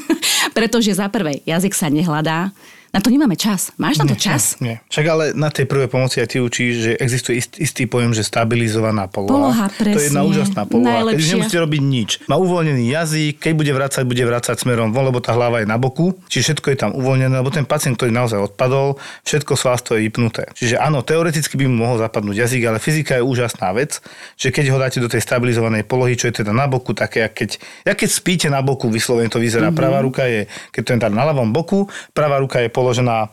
[0.58, 2.50] Pretože za prvé, jazyk sa nehľadá,
[2.90, 3.70] Na to nemáme čas.
[3.78, 4.58] Máš na to Nie, čas?
[4.58, 4.82] Nie.
[4.90, 8.26] Však ale na tej prvej pomoci aj ty učíš, že existuje ist, istý pojem, že
[8.26, 9.30] stabilizovaná poloha.
[9.30, 10.30] Poloha, To je jedna presne.
[10.34, 10.90] úžasná poloha.
[10.90, 11.30] Keď Najlepšia.
[11.38, 12.10] nemusíte robiť nič.
[12.26, 15.78] Má uvoľnený jazyk, keď bude vracať, bude vracať smerom von, lebo tá hlava je na
[15.78, 16.18] boku.
[16.26, 20.50] Čiže všetko je tam uvoľnené, lebo ten pacient, ktorý naozaj odpadol, všetko svalstvo je vypnuté.
[20.58, 24.02] Čiže áno, teoreticky by mu mohol zapadnúť jazyk, ale fyzika je úžasná vec,
[24.34, 27.62] že keď ho dáte do tej stabilizovanej polohy, čo je teda na boku, také, keď,
[27.86, 29.70] jak keď spíte na boku, vyslovene to vyzerá.
[29.70, 29.78] Mm-hmm.
[29.78, 33.28] Pravá ruka je, keď to je tam na ľavom boku, pravá ruka je položená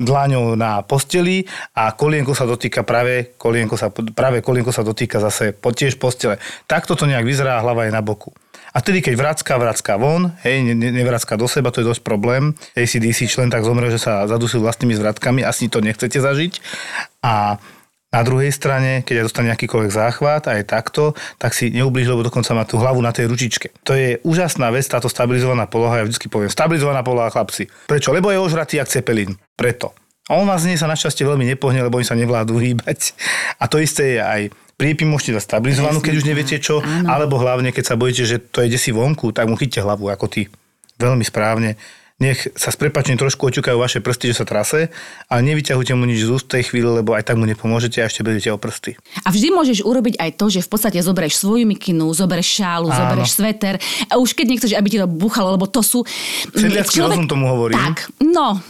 [0.00, 1.44] dlaňou na posteli
[1.76, 6.40] a kolienko sa dotýka práve, kolienko sa, práve kolienko sa dotýka zase tiež postele.
[6.64, 8.32] Takto to nejak vyzerá hlava je na boku.
[8.70, 10.94] A vtedy, keď vracká, vracká von, hej, ne,
[11.36, 12.54] do seba, to je dosť problém.
[12.78, 16.62] ACDC člen tak zomrel, že sa zadusil vlastnými zvratkami, asi to nechcete zažiť.
[17.26, 17.58] A
[18.10, 22.26] na druhej strane, keď aj dostane akýkoľvek záchvat a je takto, tak si neublíž, lebo
[22.26, 23.70] dokonca má tú hlavu na tej ručičke.
[23.86, 27.70] To je úžasná vec, táto stabilizovaná poloha, ja vždy poviem, stabilizovaná poloha chlapci.
[27.86, 28.10] Prečo?
[28.10, 29.38] Lebo je ožratý jak cepelín.
[29.54, 29.94] Preto.
[30.26, 33.14] A on vás z nej sa našťastie veľmi nepohne, lebo oni sa nevládú hýbať.
[33.62, 34.42] A to isté je aj
[34.74, 38.64] priepy môžete dať stabilizovanú, keď už neviete čo, alebo hlavne, keď sa bojíte, že to
[38.64, 40.48] ide si vonku, tak mu chyťte hlavu ako ty.
[40.96, 41.76] Veľmi správne
[42.20, 44.92] nech sa s prepačením trošku oťukajú vaše prsty, že sa trase,
[45.26, 48.20] ale nevyťahujte mu nič z úst tej chvíli, lebo aj tak mu nepomôžete a ešte
[48.20, 49.00] budete o prsty.
[49.24, 52.98] A vždy môžeš urobiť aj to, že v podstate zoberieš svoju mikinu, zoberieš šálu, Áno.
[53.00, 53.74] zoberieš sveter
[54.12, 56.04] a už keď nechceš, aby ti to buchalo, lebo to sú...
[56.52, 57.72] Sedliacky rozum tomu hovorí.
[57.72, 58.60] Tak, no,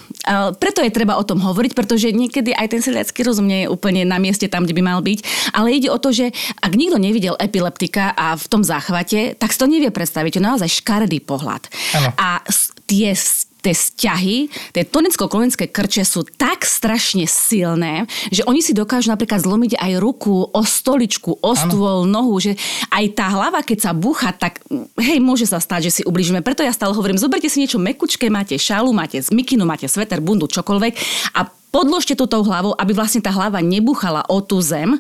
[0.61, 4.04] preto je treba o tom hovoriť, pretože niekedy aj ten sedliacký rozum nie je úplne
[4.04, 5.18] na mieste tam, kde by mal byť,
[5.56, 6.30] ale ide o to, že
[6.61, 10.37] ak nikto nevidel epileptika a v tom záchvate, tak si to nevie predstaviť.
[10.37, 11.66] To je naozaj škaredý pohľad.
[11.96, 12.12] Áno.
[12.20, 12.44] A
[12.87, 13.16] tie
[13.61, 14.37] tie vzťahy,
[14.73, 20.49] tie tonicko-kolinské krče sú tak strašne silné, že oni si dokážu napríklad zlomiť aj ruku
[20.49, 22.57] o stoličku, o stôl, nohu, že
[22.88, 26.40] aj tá hlava, keď sa búcha, tak mm, hej, môže sa stať, že si ubližíme.
[26.40, 30.49] Preto ja stále hovorím, zoberte si niečo mekučké, máte šalu, máte mikinu, máte sveter, bundu,
[30.49, 30.94] čokoľvek
[31.37, 34.99] a podložte to tou hlavou, aby vlastne tá hlava nebuchala o tú zem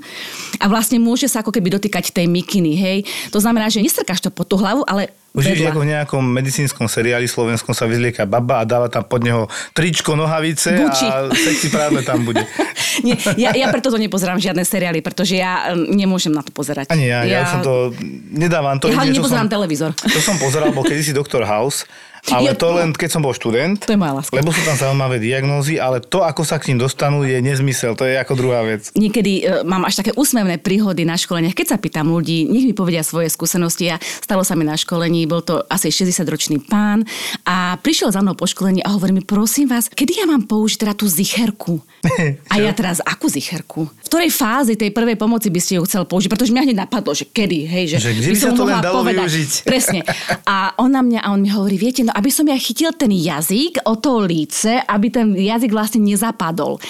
[0.62, 2.98] a vlastne môže sa ako keby dotýkať tej mikiny, hej.
[3.34, 5.70] To znamená, že nestrkáš to pod tú hlavu, ale Už je vedľa.
[5.70, 10.18] ako v nejakom medicínskom seriáli slovenskom sa vyzlieka baba a dáva tam pod neho tričko,
[10.18, 11.06] nohavice Gucci.
[11.06, 12.42] a sexy práve tam bude.
[13.06, 16.90] Nie, ja, ja preto to nepozerám žiadne seriály, pretože ja um, nemôžem na to pozerať.
[16.90, 17.94] Ani ja, ja, ja som to,
[18.34, 18.90] nedávam to.
[18.90, 19.90] Ja jedine, nepozerám som, televízor.
[19.94, 21.46] To som pozeral, bol kedysi Dr.
[21.46, 21.86] House,
[22.28, 23.80] ale Ja- to len keď som bol študent.
[23.88, 24.36] To je moja láska.
[24.36, 27.96] Lebo sú tam zaujímavé diagnózy, ale to, ako sa k ním dostanú, je nezmysel.
[27.96, 28.92] To je ako druhá vec.
[28.92, 31.56] Niekedy e, mám až také úsmevné príhody na školeniach.
[31.56, 33.88] Keď sa pýtam ľudí, nech mi povedia svoje skúsenosti.
[33.88, 37.08] A stalo sa mi na školení, bol to asi 60-ročný pán
[37.48, 40.86] a prišiel za mnou po školení a hovorí mi, prosím vás, kedy ja mám použiť
[40.86, 41.80] teda tú zicherku?
[42.52, 43.88] a ja teraz, akú zicherku?
[44.10, 46.26] Ktorej fázi tej prvej pomoci by ste ju chcel použiť?
[46.26, 49.06] Pretože mňa hneď napadlo, že kedy, hej, že, Že kde by som to len dalo
[49.06, 49.22] povedať.
[49.30, 49.50] využiť?
[49.70, 50.00] Presne.
[50.42, 53.14] A on na mňa, a on mi hovorí, viete, no aby som ja chytil ten
[53.14, 56.82] jazyk o to líce, aby ten jazyk vlastne nezapadol.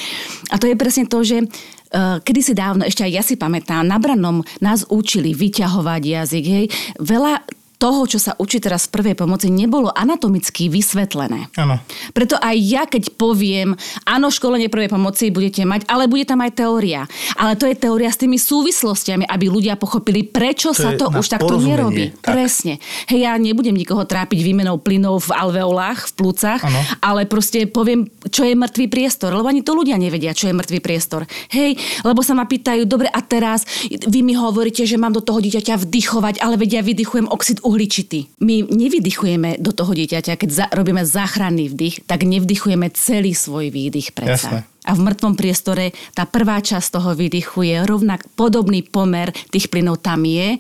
[0.49, 4.01] A to je presne to, že uh, kedysi dávno, ešte aj ja si pamätám, na
[4.01, 6.67] Branom nás učili vyťahovať jazyk, hej.
[6.97, 7.45] Veľa
[7.81, 11.49] toho, čo sa učí teraz v prvej pomoci, nebolo anatomicky vysvetlené.
[11.57, 11.81] Áno.
[12.13, 13.73] Preto aj ja, keď poviem,
[14.05, 17.09] áno, školenie prvej pomoci budete mať, ale bude tam aj teória.
[17.41, 21.27] Ale to je teória s tými súvislostiami, aby ľudia pochopili, prečo To sa to už
[21.33, 22.13] takto nerobí.
[22.21, 22.37] tak.
[22.37, 22.77] Presne.
[23.09, 26.81] Hej, ja nebudem nikoho trápiť výmenou plynov v alveolách, v plúcach, Áno.
[27.01, 30.81] ale proste poviem, čo je mŕtvý priestor, lebo ani to ľudia nevedia, čo je mŕtvý
[30.85, 31.25] priestor.
[31.49, 35.41] Hej, lebo sa ma pýtajú, dobre, a teraz vy mi hovoríte, že mám do toho
[35.41, 38.27] dieťaťa vdychovať, ale vedia, vydychujem oxid uhličitý.
[38.43, 44.11] My nevydychujeme do toho dieťaťa, keď za, robíme záchranný vdych, tak nevdychujeme celý svoj výdych
[44.11, 44.67] predsa.
[44.67, 50.03] A v mŕtvom priestore tá prvá časť toho výdychu je rovnak podobný pomer tých plynov
[50.03, 50.59] tam je,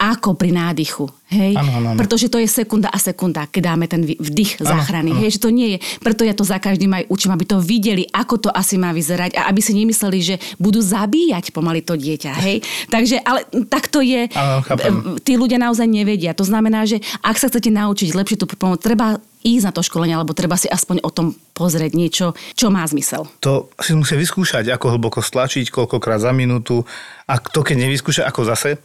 [0.00, 1.04] ako pri nádychu.
[1.28, 1.60] Hej?
[1.60, 1.98] Áno, áno, áno.
[2.00, 5.12] Pretože to je sekunda a sekunda, keď dáme ten vdych Áno, záchrany.
[5.12, 5.20] áno.
[5.20, 5.78] Hej, že to nie je.
[6.00, 9.36] Preto ja to za každým aj učím, aby to videli, ako to asi má vyzerať
[9.36, 12.32] a aby si nemysleli, že budú zabíjať pomaly to dieťa.
[12.40, 12.64] Hej?
[12.94, 14.26] Takže, ale tak to je.
[14.32, 15.20] Chápem.
[15.20, 16.32] Tí ľudia naozaj nevedia.
[16.32, 20.12] To znamená, že ak sa chcete naučiť lepšie tú pomoc, treba ísť na to školenie,
[20.12, 23.24] alebo treba si aspoň o tom pozrieť niečo, čo má zmysel.
[23.40, 26.84] To si musia vyskúšať, ako hlboko stlačiť, koľkokrát za minútu.
[27.24, 28.76] A to, keď nevyskúša, ako zase,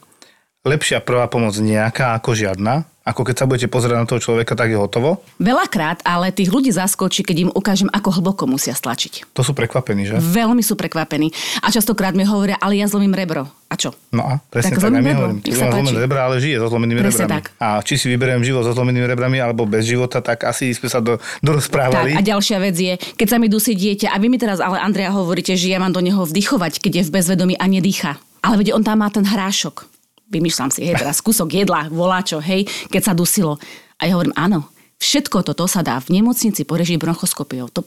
[0.66, 2.84] lepšia prvá pomoc nejaká ako žiadna.
[3.06, 5.22] Ako keď sa budete pozerať na toho človeka, tak je hotovo.
[5.38, 9.30] Veľakrát, ale tých ľudí zaskočí, keď im ukážem, ako hlboko musia stlačiť.
[9.30, 10.18] To sú prekvapení, že?
[10.18, 11.30] Veľmi sú prekvapení.
[11.62, 13.46] A častokrát mi hovoria, ale ja zlomím rebro.
[13.70, 13.94] A čo?
[14.10, 15.38] No a presne tak, Tak tak rebro, hovorím.
[15.46, 17.34] Zlomím rebra, ale žije so zlomenými Presne rebrami.
[17.38, 17.46] tak.
[17.62, 20.98] A či si vyberiem život so zlomenými rebrami alebo bez života, tak asi sme sa
[20.98, 22.18] do, Tak, dorozprávali.
[22.18, 25.14] a ďalšia vec je, keď sa mi dusí dieťa a vy mi teraz, ale Andrea,
[25.14, 28.18] hovoríte, že ja mám do neho vdychovať, keď je v bezvedomí a nedýcha.
[28.42, 29.94] Ale veď on tam má ten hrášok.
[30.30, 33.62] Vymýšľam si, hej, teraz kúsok jedla, voláčo, hej, keď sa dusilo.
[34.02, 34.66] A ja hovorím, áno,
[34.98, 37.70] všetko toto sa dá v nemocnici porežiť bronchoskopiou.
[37.72, 37.86] To,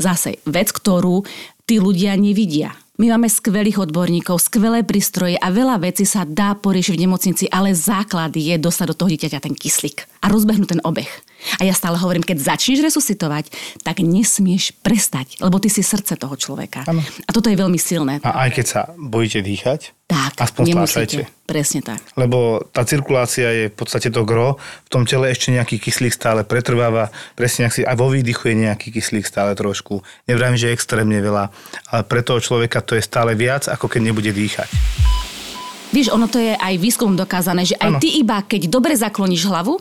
[0.00, 1.26] zase vec, ktorú
[1.68, 2.72] tí ľudia nevidia.
[3.00, 7.72] My máme skvelých odborníkov, skvelé prístroje a veľa vecí sa dá poriešiť v nemocnici, ale
[7.72, 11.08] základ je dostať do toho dieťaťa ten kyslík a rozbehnúť ten obeh.
[11.56, 13.48] A ja stále hovorím, keď začneš resuscitovať,
[13.80, 16.84] tak nesmieš prestať, lebo ty si srdce toho človeka.
[16.84, 17.00] Áno.
[17.00, 18.20] A toto je veľmi silné.
[18.20, 21.16] A aj keď sa bojíte dýchať, Tak, aspoň stláčajte.
[21.24, 21.40] nemusíte.
[21.50, 21.98] Presne tak.
[22.14, 24.54] lebo tá cirkulácia je v podstate to gro,
[24.86, 28.70] v tom tele ešte nejaký kyslík stále pretrváva, presne ak si, aj vo výdychu je
[28.70, 30.06] nejaký kyslík stále trošku.
[30.30, 31.50] Nevrám, že extrémne veľa,
[31.90, 34.66] ale pre toho človeka to je stále viac, ako keď nebude dýchať.
[35.90, 37.98] Vieš, ono to je aj výskumom dokázané, že aj Áno.
[37.98, 39.74] ty iba, keď dobre zakloníš hlavu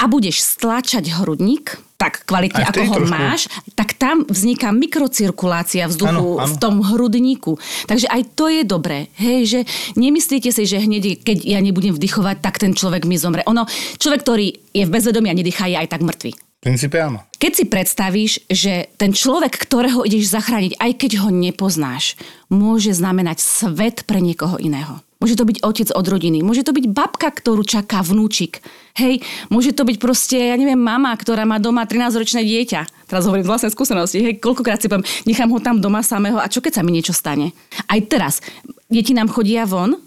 [0.00, 3.12] a budeš stlačať hrudník, tak kvalitne, ako ho trošku.
[3.12, 3.40] máš,
[3.76, 6.48] tak tam vzniká mikrocirkulácia vzduchu Áno, áno.
[6.48, 7.60] v tom hrudníku.
[7.84, 9.12] Takže aj to je dobré.
[9.20, 9.60] Hej, že
[9.94, 13.44] nemyslíte si, že hneď, keď ja nebudem vdychovať, tak ten človek mi zomre.
[13.44, 13.68] Ono,
[14.00, 16.32] človek, ktorý je v bezvedomí a nedýchá, je aj tak mŕtvy.
[16.62, 17.26] Princípe áno.
[17.42, 22.14] Keď si predstavíš, že ten človek, ktorého ideš zachrániť, aj keď ho nepoznáš,
[22.46, 25.02] môže znamenať svet pre niekoho iného.
[25.18, 28.62] Môže to byť otec od rodiny, môže to byť babka, ktorú čaká vnúčik.
[28.94, 33.10] Hej, môže to byť proste, ja neviem, mama, ktorá má doma 13-ročné dieťa.
[33.10, 34.22] Teraz hovorím z vlastnej skúsenosti.
[34.22, 37.10] Hej, koľkokrát si poviem, nechám ho tam doma samého a čo keď sa mi niečo
[37.10, 37.50] stane?
[37.90, 38.38] Aj teraz,
[38.86, 39.98] deti nám chodia von,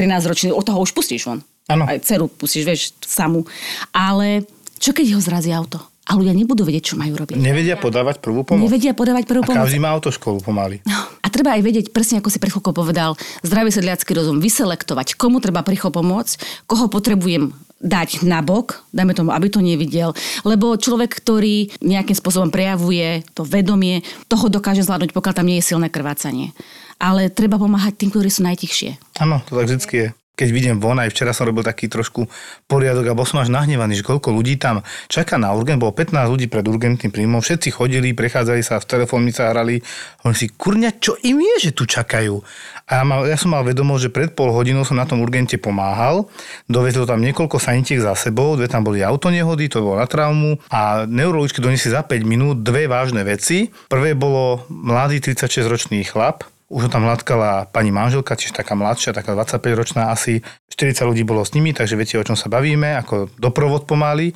[0.00, 1.44] 13-ročný, od toho už pustíš von.
[1.68, 1.84] Áno.
[1.84, 3.44] Aj dceru pustíš, vieš, samú.
[3.92, 4.48] Ale
[4.80, 5.89] čo keď ho zrazí auto?
[6.08, 7.36] A ľudia nebudú vedieť, čo majú robiť.
[7.36, 8.64] Nevedia podávať prvú pomoc.
[8.66, 9.62] Nevedia podávať prvú A pomoc.
[9.68, 10.80] každý má autoškolu pomaly.
[11.20, 15.38] A treba aj vedieť, presne ako si pred chvíľkou povedal, zdravý sedliacký rozum, vyselektovať, komu
[15.38, 20.12] treba rýchlo pomôcť, koho potrebujem dať na bok, dajme tomu, aby to nevidel.
[20.44, 25.68] Lebo človek, ktorý nejakým spôsobom prejavuje to vedomie, toho dokáže zvládnuť, pokiaľ tam nie je
[25.72, 26.52] silné krvácanie.
[27.00, 29.00] Ale treba pomáhať tým, ktorí sú najtichšie.
[29.24, 30.08] Áno, to tak vždycky je.
[30.40, 32.24] Keď vidím von, aj včera som robil taký trošku
[32.64, 34.80] poriadok a bol som až nahnevaný, že koľko ľudí tam
[35.12, 39.36] čaká na urgent, bolo 15 ľudí pred urgentným príjmom, všetci chodili, prechádzali sa, s telefónmi
[39.36, 39.84] sa hrali.
[40.24, 42.40] Hovorím si, kurňa, čo im je, že tu čakajú?
[42.88, 45.60] A ja, mal, ja som mal vedomosť, že pred pol hodinou som na tom urgente
[45.60, 46.24] pomáhal,
[46.72, 51.04] dovezlo tam niekoľko sanitiek za sebou, dve tam boli autonehody, to bolo na traumu a
[51.04, 53.68] neurologičky doniesli za 5 minút dve vážne veci.
[53.92, 59.34] Prvé bolo mladý 36-ročný chlap, už ho tam hladkala pani manželka, tiež taká mladšia, taká
[59.34, 60.46] 25-ročná asi.
[60.70, 64.30] 40 ľudí bolo s nimi, takže viete, o čom sa bavíme, ako doprovod pomaly.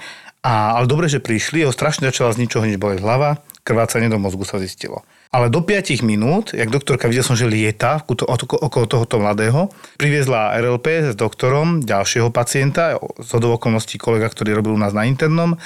[0.45, 4.21] A, ale dobre, že prišli, ho strašne začala z ničoho nič boleť hlava, krvácanie do
[4.21, 5.07] mozgu sa zistilo.
[5.33, 11.11] Ale do 5 minút, jak doktorka videl som, že lieta okolo tohoto mladého, priviezla RLP
[11.11, 15.57] s doktorom ďalšieho pacienta, z okolností kolega, ktorý robil u nás na internom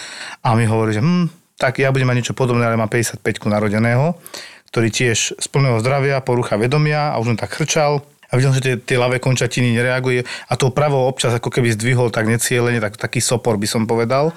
[0.45, 1.27] a mi hovorí, že hm,
[1.59, 3.19] tak ja budem mať niečo podobné, ale mám 55
[3.51, 4.15] narodeného
[4.71, 8.05] ktorý tiež z plného zdravia, porucha vedomia a už len tak chrčal.
[8.29, 12.13] A videl, že tie, tie ľavé končatiny nereaguje a to pravo občas ako keby zdvihol
[12.13, 14.37] tak necielene, tak, taký sopor by som povedal.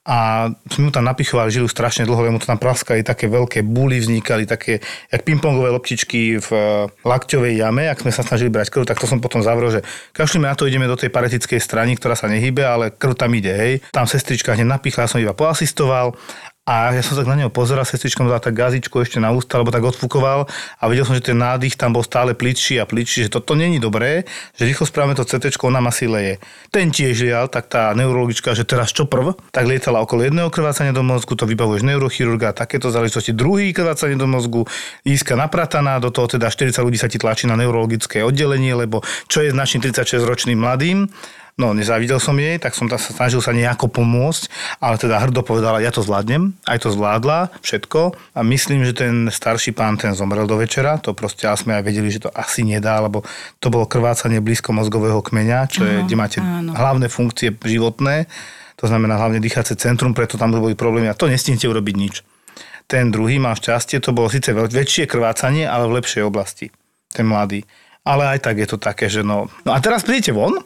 [0.00, 3.60] A sme mu tam napichovali žilu strašne dlho, lebo mu to tam praskali také veľké
[3.60, 4.80] búly, vznikali také,
[5.12, 9.04] jak pingpongové loptičky v eh, lakťovej jame, ak sme sa snažili brať krv, tak to
[9.04, 9.84] som potom zavrel, že
[10.16, 13.52] kašlíme na to, ideme do tej paretickej strany, ktorá sa nehybe, ale krv tam ide,
[13.52, 13.72] hej.
[13.92, 16.16] Tam sestrička hneď napichla, som iba poasistoval
[16.68, 19.56] a ja som tak na neho pozeral, sestrička mu dala tak gazičku ešte na ústa,
[19.56, 20.44] alebo tak odfúkoval
[20.76, 23.80] a videl som, že ten nádych tam bol stále pličší a pličší, že toto není
[23.80, 26.36] dobré, že rýchlo správame to CT, ona ma si leje.
[26.68, 30.92] Ten tiež lial, tak tá neurologička, že teraz čo prv, tak lietala okolo jedného krvácania
[30.92, 34.68] do mozgu, to vybavuješ neurochirurga, takéto záležitosti, druhý krvácanie do mozgu,
[35.02, 39.00] íska naprataná, do toho teda 40 ľudí sa ti tlačí na neurologické oddelenie, lebo
[39.32, 41.08] čo je našim 36-ročným mladým,
[41.58, 44.46] No, nezávidel som jej, tak som sa snažil sa nejako pomôcť,
[44.78, 48.14] ale teda hrdo povedala, ja to zvládnem, aj to zvládla, všetko.
[48.36, 51.84] A myslím, že ten starší pán ten zomrel do večera, to proste ale sme aj
[51.84, 53.26] vedeli, že to asi nedá, lebo
[53.58, 56.72] to bolo krvácanie blízko mozgového kmeňa, čo je, Áno, kde máte áno.
[56.72, 58.30] hlavné funkcie životné,
[58.80, 62.14] to znamená hlavne dýchacie centrum, preto tam boli problémy a to nestihnete urobiť nič.
[62.90, 66.74] Ten druhý mal šťastie, to bolo síce väčšie krvácanie, ale v lepšej oblasti,
[67.12, 67.62] ten mladý.
[68.02, 69.52] Ale aj tak je to také, že no...
[69.68, 70.58] No a teraz prídete von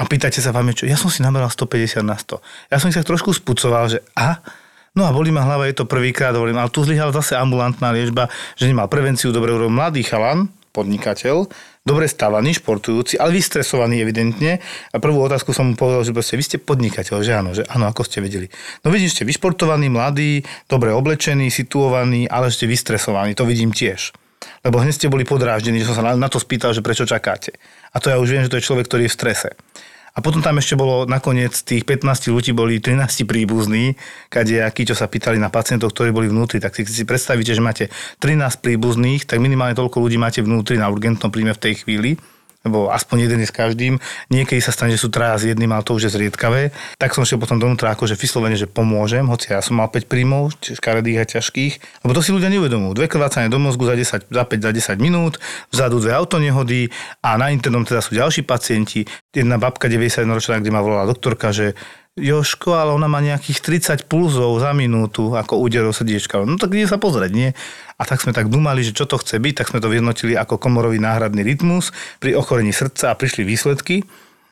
[0.00, 2.40] a pýtate sa vám, čo, ja som si nameral 150 na 100.
[2.72, 4.40] Ja som si tak trošku spucoval, že a,
[4.96, 8.32] no a boli ma hlava, je to prvýkrát, hovorím, ale tu zlyhala zase ambulantná liečba,
[8.56, 11.44] že nemal prevenciu, dobre urobil mladý chalan, podnikateľ,
[11.84, 14.64] dobre stávaný, športujúci, ale vystresovaný evidentne.
[14.90, 17.92] A prvú otázku som mu povedal, že proste, vy ste podnikateľ, že áno, že áno,
[17.92, 18.48] ako ste vedeli.
[18.80, 24.21] No vidíš, ste vyšportovaní, mladí, dobre oblečení, situovaní, ale ste vystresovaní, to vidím tiež.
[24.62, 27.56] Lebo hneď ste boli podráždení, že som sa na, to spýtal, že prečo čakáte.
[27.92, 29.50] A to ja už viem, že to je človek, ktorý je v strese.
[30.12, 33.96] A potom tam ešte bolo nakoniec tých 15 ľudí boli 13 príbuzní,
[34.28, 36.60] kadejakí, čo sa pýtali na pacientov, ktorí boli vnútri.
[36.60, 37.88] Tak si, si predstavíte, že máte
[38.20, 42.20] 13 príbuzných, tak minimálne toľko ľudí máte vnútri na urgentnom príjme v tej chvíli.
[42.62, 43.98] Lebo aspoň jeden je s každým.
[44.30, 46.70] Niekedy sa stane, že sú traja s jedným, ale to už je zriedkavé.
[46.98, 50.54] Tak som šiel potom donútra, akože vyslovene, že pomôžem, hoci ja som mal 5 príjmov,
[50.62, 52.04] škaredých a ťažkých.
[52.06, 52.94] Lebo to si ľudia neuvedomujú.
[52.94, 55.42] Dve krvácanie do mozgu za, 10, za 5, za 10 minút,
[55.74, 56.88] vzadu dve autonehody
[57.22, 59.02] a na internom teda sú ďalší pacienti.
[59.34, 61.74] Jedna babka 91 ročná, kde ma volala doktorka, že
[62.12, 63.64] Joško, ale ona má nejakých
[64.04, 66.44] 30 pulzov za minútu ako úderov srdiečka.
[66.44, 67.56] No tak ide sa pozrieť, nie?
[67.96, 70.60] A tak sme tak dumali, že čo to chce byť, tak sme to vyhodnotili ako
[70.60, 71.88] komorový náhradný rytmus
[72.20, 74.04] pri ochorení srdca a prišli výsledky.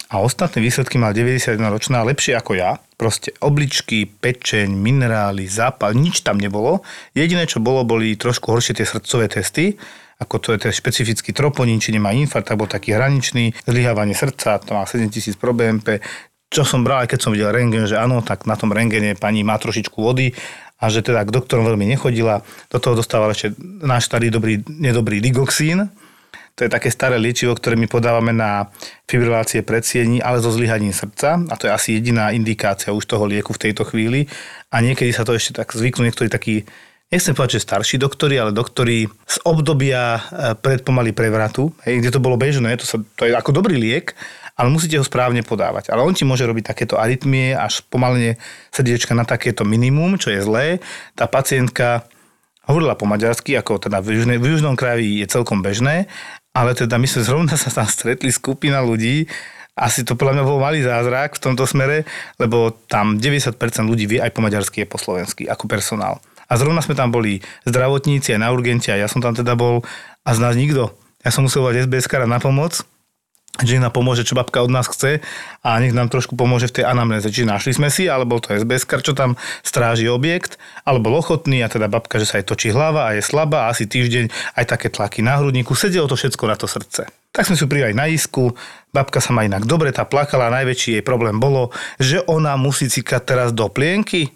[0.09, 2.81] A ostatné výsledky mal 91 ročná lepšie ako ja.
[2.97, 6.81] Proste obličky, pečeň, minerály, zápal, nič tam nebolo.
[7.13, 9.77] Jediné, čo bolo, boli trošku horšie tie srdcové testy,
[10.21, 14.77] ako to je ten špecifický troponín, či nemá infarkt, bol taký hraničný, zlyhávanie srdca, to
[14.77, 16.05] má 7000 pro BMP,
[16.51, 19.47] čo som bral, aj keď som videl rengen, že áno, tak na tom rengene pani
[19.47, 20.35] má trošičku vody
[20.83, 22.43] a že teda k doktorom veľmi nechodila.
[22.67, 25.87] Do toho dostával ešte náš starý dobrý, nedobrý digoxín.
[26.59, 28.69] To je také staré liečivo, ktoré my podávame na
[29.07, 31.39] fibrilácie predsiení, ale so zlyhaním srdca.
[31.49, 34.27] A to je asi jediná indikácia už toho lieku v tejto chvíli.
[34.75, 36.67] A niekedy sa to ešte tak zvyknú niektorí takí
[37.11, 40.21] nechcem povedať, že starší doktori, ale doktori z obdobia e,
[40.55, 44.15] pred pomaly prevratu, hej, kde to bolo bežné, to, sa, to je ako dobrý liek,
[44.61, 45.89] ale musíte ho správne podávať.
[45.89, 48.37] Ale on ti môže robiť takéto arytmie, až pomalenie
[48.69, 50.85] srdiečka na takéto minimum, čo je zlé.
[51.17, 52.05] Tá pacientka
[52.69, 56.13] hovorila po maďarsky, ako teda v, južnej, v južnom kraji je celkom bežné,
[56.53, 59.25] ale teda my sme zrovna sa tam stretli skupina ľudí,
[59.81, 62.05] asi to podľa mňa bol malý zázrak v tomto smere,
[62.37, 63.57] lebo tam 90%
[63.89, 66.21] ľudí vie aj po maďarsky, aj po slovensky, ako personál.
[66.53, 69.81] A zrovna sme tam boli zdravotníci aj na urgente a ja som tam teda bol
[70.21, 70.93] a z nás nikto.
[71.25, 72.85] Ja som musel volať SBS na pomoc,
[73.65, 75.21] že nám pomôže, čo babka od nás chce
[75.61, 77.29] a nech nám trošku pomôže v tej anamnéze.
[77.29, 81.87] Či našli sme si, alebo to SBS, čo tam stráži objekt, alebo ochotný a teda
[81.89, 85.21] babka, že sa jej točí hlava a je slabá a asi týždeň aj také tlaky
[85.21, 85.77] na hrudníku.
[85.77, 87.09] Sedelo to všetko na to srdce.
[87.31, 88.59] Tak sme si prijali na isku,
[88.91, 91.71] babka sa má inak dobre, tá plakala, najväčší jej problém bolo,
[92.03, 94.35] že ona musí cikať teraz do plienky,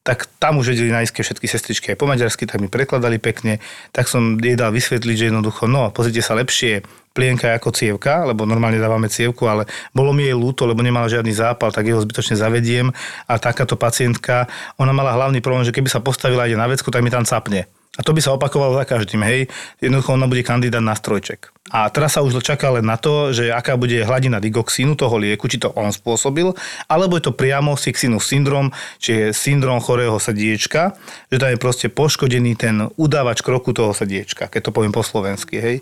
[0.00, 3.60] tak tam už vedeli nájsť všetky sestričky aj po maďarsky, tak mi prekladali pekne,
[3.92, 8.46] tak som jej dal vysvetliť, že jednoducho, no pozrite sa lepšie, plienka ako cievka, lebo
[8.46, 12.38] normálne dávame cievku, ale bolo mi jej ľúto, lebo nemala žiadny zápal, tak jeho zbytočne
[12.38, 12.94] zavediem
[13.26, 14.46] a takáto pacientka,
[14.78, 17.66] ona mala hlavný problém, že keby sa postavila ide na vecku, tak mi tam capne.
[17.98, 19.50] A to by sa opakovalo za každým, hej.
[19.82, 21.50] Jednoducho ona bude kandidát na strojček.
[21.74, 25.50] A teraz sa už čaká len na to, že aká bude hladina digoxínu toho lieku,
[25.50, 26.54] či to on spôsobil,
[26.86, 28.70] alebo je to priamo Sixinus syndrom,
[29.02, 30.94] či je syndrom chorého srdiečka,
[31.34, 35.58] že tam je proste poškodený ten udávač kroku toho srdiečka, keď to poviem po slovensky,
[35.58, 35.76] hej.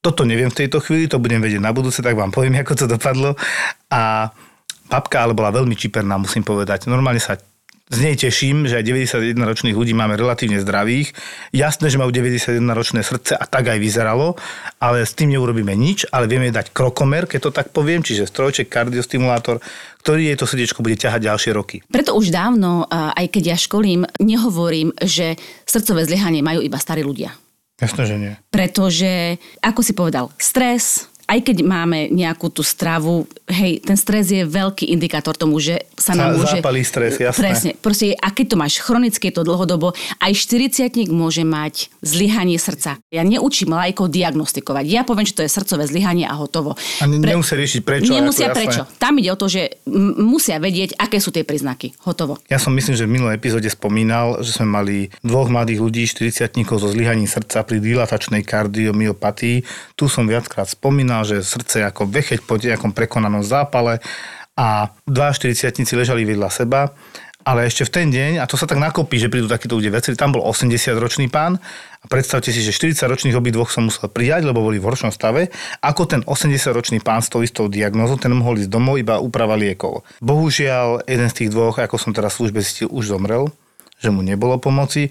[0.00, 2.86] Toto neviem v tejto chvíli, to budem vedieť na budúce, tak vám poviem, ako to
[2.88, 3.36] dopadlo.
[3.92, 4.32] A
[4.88, 6.88] babka ale bola veľmi čiperná, musím povedať.
[6.88, 7.36] Normálne sa
[7.90, 11.10] z nej teším, že aj 91-ročných ľudí máme relatívne zdravých.
[11.50, 14.38] Jasné, že majú 91-ročné srdce a tak aj vyzeralo,
[14.78, 18.70] ale s tým neurobíme nič, ale vieme dať krokomer, keď to tak poviem, čiže strojček,
[18.70, 19.58] kardiostimulátor,
[20.06, 21.82] ktorý jej to srdiečko bude ťahať ďalšie roky.
[21.90, 25.34] Preto už dávno, aj keď ja školím, nehovorím, že
[25.66, 27.34] srdcové zlyhanie majú iba starí ľudia.
[27.80, 28.32] Jasné, že nie.
[28.54, 34.42] Pretože, ako si povedal, stres, aj keď máme nejakú tú stravu, hej, ten stres je
[34.42, 36.58] veľký indikátor tomu, že sa nám môže...
[36.58, 37.38] Zápalý stres, jasné.
[37.38, 37.70] Presne.
[37.78, 42.98] Proste, a keď to máš chronicky, je to dlhodobo, aj 40 môže mať zlyhanie srdca.
[43.14, 44.84] Ja neučím lajkov diagnostikovať.
[44.90, 46.74] Ja poviem, že to je srdcové zlyhanie a hotovo.
[46.98, 47.30] A ne, Pre...
[47.30, 48.10] nemusia riešiť prečo.
[48.10, 48.82] Nemusia prečo.
[48.98, 51.94] Tam ide o to, že m- musia vedieť, aké sú tie príznaky.
[52.02, 52.42] Hotovo.
[52.50, 56.50] Ja som myslím, že v minulej epizóde spomínal, že sme mali dvoch mladých ľudí, 40
[56.80, 59.62] so zlyhaním srdca pri dilatačnej kardiomyopatii.
[59.94, 64.02] Tu som viackrát spomínal, že srdce ako vecheť po nejakom prekonanom zápale
[64.58, 66.92] a dva 40 ležali vedľa seba
[67.40, 70.12] ale ešte v ten deň, a to sa tak nakopí, že prídu takíto ľudia veci,
[70.12, 71.56] tam bol 80-ročný pán
[72.00, 75.48] a predstavte si, že 40-ročných obidvoch som musel prijať, lebo boli v horšom stave,
[75.80, 80.04] ako ten 80-ročný pán s tou istou diagnózou, ten mohol ísť domov iba úprava liekov.
[80.20, 83.48] Bohužiaľ, jeden z tých dvoch, ako som teraz v službe zistil, už zomrel,
[83.96, 85.08] že mu nebolo pomoci.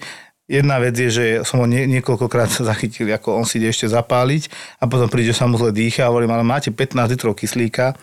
[0.50, 4.50] Jedna vec je, že som ho nie, niekoľkokrát zachytil, ako on si ide ešte zapáliť
[4.82, 7.94] a potom príde, že sa mu zle dýcha a hovorím, ale máte 15 litrov kyslíka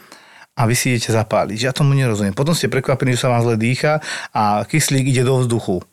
[0.56, 1.68] a vy si idete zapáliť.
[1.68, 2.32] Ja tomu nerozumiem.
[2.32, 4.00] Potom ste prekvapení, že sa vám zle dýcha
[4.32, 5.84] a kyslík ide do vzduchu.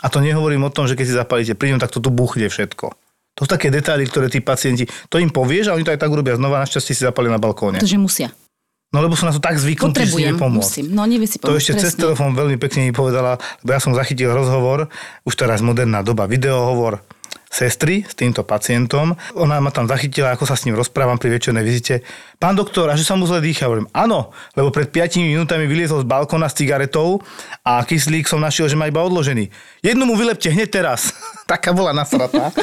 [0.00, 2.94] A to nehovorím o tom, že keď si zapálite plyn, tak to tu buchne všetko.
[3.34, 6.12] To sú také detaily, ktoré tí pacienti, to im povieš a oni to aj tak
[6.12, 7.82] urobia znova, našťastie si zapali na balkóne.
[7.82, 8.28] Pretože musia.
[8.94, 10.62] No lebo sú na to tak zvyknutí, že si nepomôcť.
[10.62, 10.86] musím.
[10.94, 11.50] No nevie si pomôcť.
[11.50, 11.90] To ešte presne.
[11.90, 14.86] cez telefón veľmi pekne mi povedala, lebo ja som zachytil rozhovor,
[15.26, 17.02] už teraz moderná doba, videohovor
[17.54, 19.14] sestry s týmto pacientom.
[19.38, 22.02] Ona ma tam zachytila, ako sa s ním rozprávam pri večernej vizite.
[22.42, 23.70] Pán doktor, a že sa mu zle dýcha?
[23.70, 27.22] Hovorím, áno, lebo pred 5 minútami vyliezol z balkóna s cigaretou
[27.62, 29.54] a kyslík som našiel, že má iba odložený.
[29.86, 31.14] Jednu mu vylepte hneď teraz.
[31.50, 32.50] Taká bola nasratá.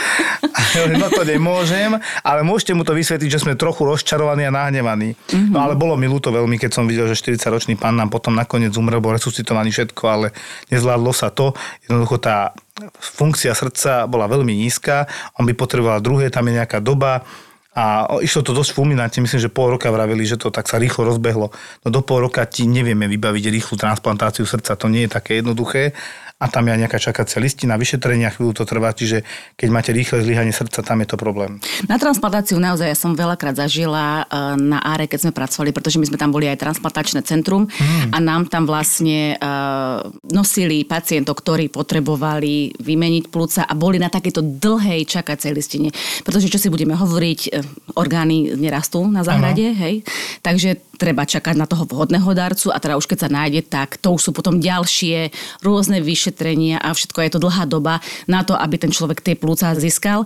[0.72, 5.20] No to nemôžem, ale môžete mu to vysvetliť, že sme trochu rozčarovaní a nahnevaní.
[5.20, 5.52] Mm-hmm.
[5.52, 8.72] No ale bolo mi ľúto veľmi, keď som videl, že 40-ročný pán nám potom nakoniec
[8.80, 10.32] umrel, bol resuscitovaný všetko, ale
[10.72, 11.52] nezvládlo sa to.
[11.84, 12.56] Jednoducho tá
[13.00, 15.06] funkcia srdca bola veľmi nízka,
[15.38, 17.24] on by potreboval druhé, tam je nejaká doba,
[17.72, 21.08] a išlo to dosť fulminantne, myslím, že pol roka vraveli, že to tak sa rýchlo
[21.08, 21.56] rozbehlo.
[21.56, 25.96] No do pol roka ti nevieme vybaviť rýchlu transplantáciu srdca, to nie je také jednoduché
[26.42, 29.22] a tam je aj nejaká čakacia listina, vyšetrenia, chvíľu to trvá, čiže
[29.54, 31.62] keď máte rýchle zlyhanie srdca, tam je to problém.
[31.86, 36.10] Na transplantáciu naozaj ja som veľakrát zažila eh, na áre, keď sme pracovali, pretože my
[36.10, 38.10] sme tam boli aj transplantačné centrum hmm.
[38.10, 40.02] a nám tam vlastne uh,
[40.34, 45.94] nosili pacientov, ktorí potrebovali vymeniť plúca a boli na takéto dlhej čakacej listine.
[46.26, 47.62] Pretože čo si budeme hovoriť, eh,
[47.94, 49.82] orgány nerastú na záhrade, ano.
[49.86, 49.96] hej?
[50.42, 54.14] Takže treba čakať na toho vhodného darcu a teda už keď sa nájde, tak to
[54.14, 55.34] už sú potom ďalšie
[55.66, 56.31] rôzne vyšetrenia
[56.78, 60.26] a všetko je to dlhá doba na to, aby ten človek tie plúca získal.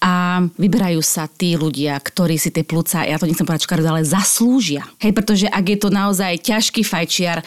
[0.00, 4.06] A vyberajú sa tí ľudia, ktorí si tie plúca, ja to nechcem povedať škaredo, ale
[4.06, 4.86] zaslúžia.
[5.02, 7.42] Hej, pretože ak je to naozaj ťažký fajčiar,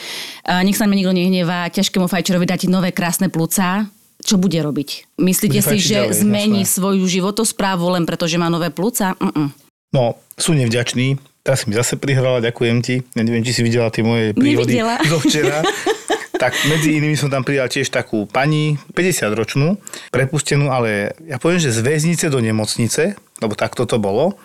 [0.66, 3.88] nech sa mi nikto nehnevá, ťažkému fajčiarovi dáte nové krásne plúca,
[4.20, 5.16] čo bude robiť?
[5.16, 6.76] Myslíte bude si, že ďalej, zmení jasné.
[6.76, 9.16] svoju životosprávu len preto, že má nové plúca?
[9.16, 9.48] Mm-mm.
[9.96, 13.02] No, sú nevďační, Teraz si mi zase prihrala, ďakujem ti.
[13.16, 15.00] Ja neviem, či si videla tie moje príhody Nevidela.
[15.08, 15.64] zo včera.
[16.40, 19.76] tak medzi inými som tam pridal tiež takú pani, 50-ročnú,
[20.08, 24.40] prepustenú, ale ja poviem, že z väznice do nemocnice, lebo tak toto bolo,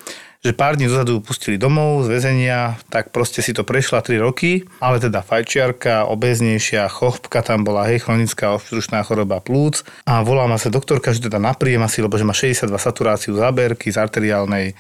[0.45, 4.66] že pár dní dozadu pustili domov z väzenia, tak proste si to prešla 3 roky,
[4.76, 9.86] ale teda fajčiarka, obeznejšia, chopka tam bola, hej, chronická obštručná choroba plúc.
[10.05, 13.88] A volá ma sa doktorka, že teda napriem asi, lebo že má 62 saturáciu záberky
[13.88, 14.74] z arteriálnej e,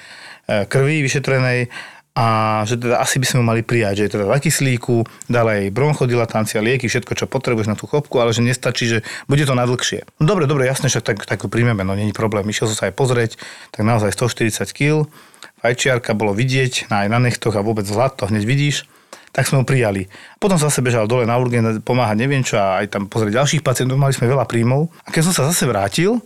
[0.68, 1.72] krvi vyšetrenej
[2.14, 5.02] a že teda asi by sme mali prijať, že je teda za kyslíku,
[5.34, 9.58] aj bronchodilatancia, lieky, všetko, čo potrebuješ na tú chopku, ale že nestačí, že bude to
[9.58, 9.66] na.
[9.66, 12.46] No dobre, dobre, jasne, však tak, tak príjmeme, no není problém.
[12.46, 13.32] Išiel som sa aj pozrieť,
[13.74, 15.10] tak naozaj 140 kg,
[15.58, 18.86] fajčiarka bolo vidieť aj na nechtoch a vôbec zlat, to hneď vidíš
[19.34, 20.06] tak sme ho prijali.
[20.38, 23.98] Potom zase bežal dole na urgen pomáhať neviem čo a aj tam pozrieť ďalších pacientov,
[23.98, 24.94] mali sme veľa príjmov.
[25.02, 26.22] A keď som sa zase vrátil,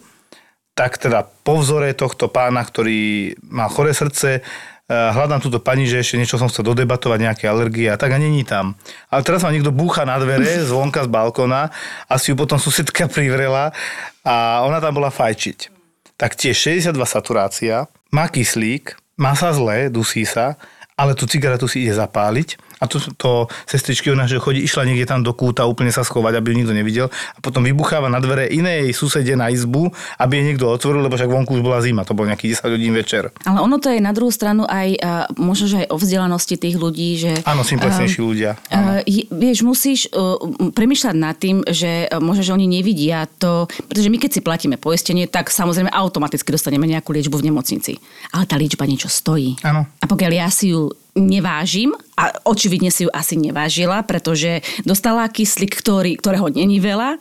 [0.76, 4.44] tak teda po vzore tohto pána, ktorý má choré srdce,
[4.88, 8.40] hľadám túto pani, že ešte niečo som chcel dodebatovať, nejaké alergie a tak a není
[8.42, 8.72] tam.
[9.12, 11.68] Ale teraz ma niekto búcha na dvere zvonka z balkona
[12.08, 13.76] a si ju potom susedka privrela
[14.24, 15.76] a ona tam bola fajčiť.
[16.18, 20.58] Tak tiež 62 saturácia, má kyslík, má sa zle, dusí sa,
[20.98, 25.06] ale tú cigaretu si ide zapáliť a to, to sestričky ona, že chodí, išla niekde
[25.06, 28.48] tam do kúta úplne sa schovať, aby ju nikto nevidel a potom vybucháva na dvere
[28.48, 32.14] inej susede na izbu, aby jej niekto otvoril, lebo však vonku už bola zima, to
[32.14, 33.30] bol nejaký 10 hodín večer.
[33.44, 34.98] Ale ono to je na druhú stranu aj,
[35.36, 37.32] možno, že aj o vzdelanosti tých ľudí, že...
[37.44, 38.50] Áno, simplesnejší uh, ľudia.
[38.70, 39.02] Uh,
[39.34, 40.38] vieš, musíš uh,
[40.72, 44.76] premyšľať nad tým, že uh, možno, že oni nevidia to, pretože my keď si platíme
[44.78, 47.98] poistenie, tak samozrejme automaticky dostaneme nejakú liečbu v nemocnici.
[48.34, 49.58] Ale tá liečba niečo stojí.
[49.64, 49.86] Áno.
[49.98, 55.78] A pokiaľ ja si ju nevážim a očividne si ju asi nevážila, pretože dostala kyslík,
[55.78, 57.18] ktorý, ktorého není veľa,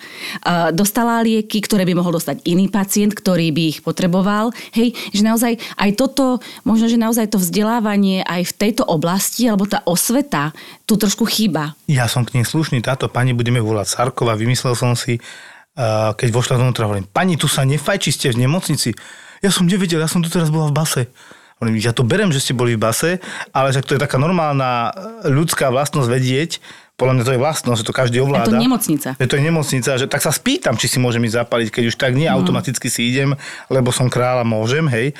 [0.73, 4.49] dostala lieky, ktoré by mohol dostať iný pacient, ktorý by ich potreboval.
[4.73, 9.69] Hej, že naozaj aj toto, možno, že naozaj to vzdelávanie aj v tejto oblasti, alebo
[9.69, 10.55] tá osveta,
[10.89, 11.77] tu trošku chýba.
[11.85, 15.21] Ja som k nej slušný, táto pani budeme volať Sarkova, vymyslel som si,
[16.17, 18.97] keď vošla dovnútra, hovorím, pani, tu sa nefajči, ste v nemocnici.
[19.45, 21.01] Ja som nevedel, ja som tu teraz bola v base.
[21.57, 23.17] Hovorím, ja to berem, že ste boli v base,
[23.49, 24.93] ale že to je taká normálna
[25.25, 26.51] ľudská vlastnosť vedieť,
[26.97, 28.49] podľa mňa to je vlastnosť, že to každý ovláda.
[28.49, 29.09] Je to nemocnica.
[29.21, 31.95] Je to je nemocnica, že tak sa spýtam, či si môžem ísť zapaliť, keď už
[31.95, 32.41] tak nie no.
[32.41, 33.37] automaticky si idem,
[33.69, 35.13] lebo som kráľa, môžem, hej.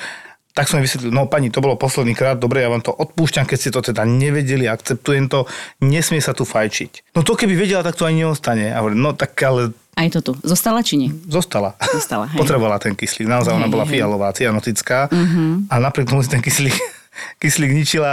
[0.58, 3.58] Tak som vysvetlil, no pani, to bolo posledný krát, dobre, ja vám to odpúšťam, keď
[3.62, 5.46] ste to teda nevedeli, akceptujem to,
[5.78, 7.14] nesmie sa tu fajčiť.
[7.14, 8.74] No to keby vedela, tak to ani neostane.
[8.74, 10.32] A hovorím, no tak ale aj to tu.
[10.46, 11.10] Zostala či nie?
[11.26, 11.74] Zostala.
[11.82, 12.38] Zostala, hej.
[12.38, 13.26] Potrebovala ten kyslík.
[13.26, 13.98] Naozaj hej, ona bola hej.
[13.98, 15.10] fialová, cyanotická.
[15.10, 15.66] Uh-huh.
[15.66, 16.78] A napriek tomu si ten kyslík
[17.42, 18.12] kyslík ničila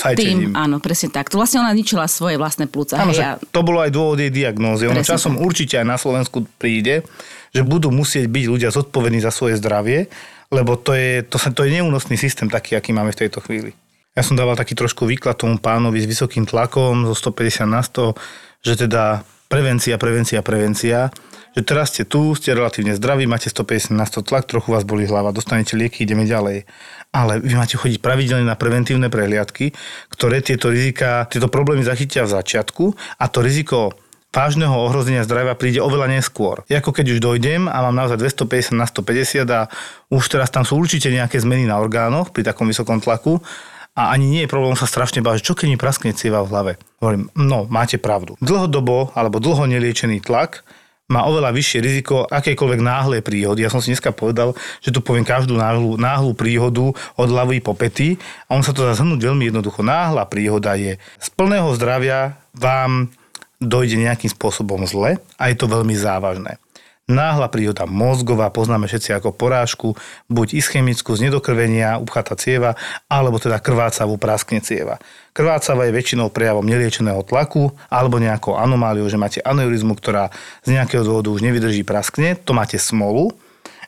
[0.00, 0.52] fajčením.
[0.52, 1.28] Tým, áno, presne tak.
[1.28, 2.96] To vlastne ona ničila svoje vlastné plúca.
[2.96, 3.36] Áno, hej, a...
[3.36, 4.88] to bolo aj dôvod jej diagnózy.
[4.88, 5.44] Ono časom tak.
[5.44, 7.04] určite aj na Slovensku príde,
[7.52, 10.08] že budú musieť byť ľudia zodpovední za svoje zdravie,
[10.48, 13.76] lebo to je, to, to je neúnosný systém taký, aký máme v tejto chvíli.
[14.18, 18.18] Ja som dával taký trošku výklad tomu pánovi s vysokým tlakom zo 150 na 100,
[18.66, 21.10] že teda prevencia, prevencia, prevencia.
[21.50, 25.02] Že teraz ste tu, ste relatívne zdraví, máte 150 na 100 tlak, trochu vás boli
[25.02, 26.62] hlava, dostanete lieky, ideme ďalej.
[27.10, 29.74] Ale vy máte chodiť pravidelne na preventívne prehliadky,
[30.14, 33.98] ktoré tieto rizika, tieto problémy zachytia v začiatku a to riziko
[34.30, 36.62] vážneho ohrozenia zdravia príde oveľa neskôr.
[36.70, 39.66] Je ako keď už dojdem a mám naozaj 250 na 150 a
[40.06, 43.42] už teraz tam sú určite nejaké zmeny na orgánoch pri takom vysokom tlaku
[43.98, 46.72] a ani nie je problém sa strašne báť, čo keď mi praskne cieva v hlave.
[47.02, 48.38] Hovorím, no, máte pravdu.
[48.38, 50.62] Dlhodobo alebo dlho neliečený tlak
[51.10, 53.66] má oveľa vyššie riziko akejkoľvek náhle príhody.
[53.66, 57.74] Ja som si dneska povedal, že tu poviem každú náhlu, náhlu príhodu od hlavy po
[57.74, 58.14] pety
[58.46, 59.82] a on sa to dá zhrnúť veľmi jednoducho.
[59.82, 63.10] Náhla príhoda je z plného zdravia vám
[63.58, 66.62] dojde nejakým spôsobom zle a je to veľmi závažné.
[67.10, 69.98] Náhla príhoda mozgová, poznáme všetci ako porážku,
[70.30, 72.78] buď ischemickú z nedokrvenia, upchata cieva,
[73.10, 75.02] alebo teda krvácavú praskne cieva.
[75.34, 80.30] Krvácava je väčšinou prejavom neliečeného tlaku alebo nejakou anomáliou, že máte aneurizmu, ktorá
[80.62, 83.34] z nejakého dôvodu už nevydrží praskne, to máte smolu,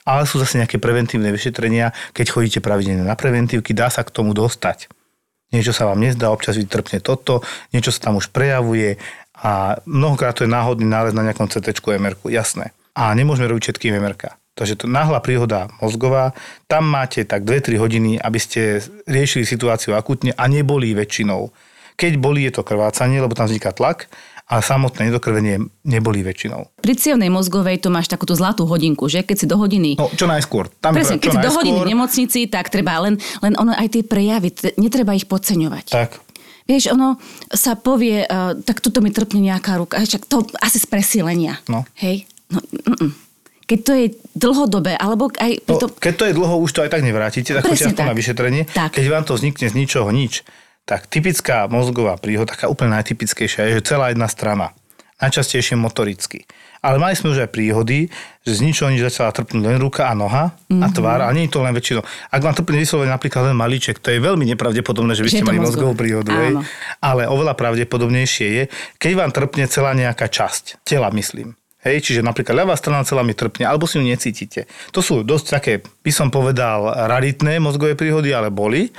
[0.02, 4.34] ale sú zase nejaké preventívne vyšetrenia, keď chodíte pravidelne na preventívky, dá sa k tomu
[4.34, 4.90] dostať.
[5.54, 8.98] Niečo sa vám nezdá, občas vytrpne toto, niečo sa tam už prejavuje
[9.38, 13.92] a mnohokrát to je náhodný nález na nejakom CT MR, jasné a nemôžeme robiť všetky
[13.92, 14.22] MRK.
[14.52, 16.36] Takže to náhla príhoda mozgová,
[16.68, 21.48] tam máte tak 2-3 hodiny, aby ste riešili situáciu akutne a neboli väčšinou.
[21.96, 24.12] Keď boli, je to krvácanie, lebo tam vzniká tlak,
[24.52, 26.68] a samotné nedokrvenie neboli väčšinou.
[26.84, 29.24] Pri cievnej mozgovej to máš takúto zlatú hodinku, že?
[29.24, 29.96] Keď si do hodiny...
[29.96, 30.68] No, čo najskôr.
[30.82, 33.72] Tam Presne, čo keď si najskôr, do hodiny v nemocnici, tak treba len, len ono
[33.72, 35.86] aj tie prejavy, netreba ich podceňovať.
[35.88, 36.10] Tak.
[36.68, 37.16] Vieš, ono
[37.48, 41.58] sa povie, uh, tak tuto mi trpne nejaká ruka, však to asi z presílenia.
[41.66, 41.88] No.
[41.98, 42.28] Hej?
[42.52, 43.10] No, mm-mm.
[43.62, 45.64] Keď to je dlhodobé, alebo aj...
[45.64, 45.88] No, to...
[45.88, 48.62] keď to je dlho, už to aj tak nevrátite, tak Presne aspoň na vyšetrenie.
[48.68, 48.90] Tak.
[48.92, 50.44] Keď vám to vznikne z ničoho nič,
[50.84, 54.76] tak typická mozgová príhoda, taká úplne najtypickejšia, je, že celá jedna strana.
[55.22, 56.44] Najčastejšie motoricky.
[56.82, 58.10] Ale mali sme už aj príhody,
[58.42, 60.92] že z ničoho nič začala trpnúť len ruka a noha a Mhm.
[60.92, 62.02] tvár, a nie je to len väčšinou.
[62.02, 65.62] Ak vám trpne vyslovene napríklad len malíček, to je veľmi nepravdepodobné, že by ste mali
[65.62, 66.34] mozgovú príhodu.
[66.34, 66.66] Hej.
[66.98, 68.62] Ale oveľa pravdepodobnejšie je,
[68.98, 71.54] keď vám trpne celá nejaká časť tela, myslím.
[71.82, 74.70] Hej, čiže napríklad ľavá strana celá mi trpne, alebo si ju necítite.
[74.94, 78.94] To sú dosť také, by som povedal, raritné mozgové príhody, ale boli.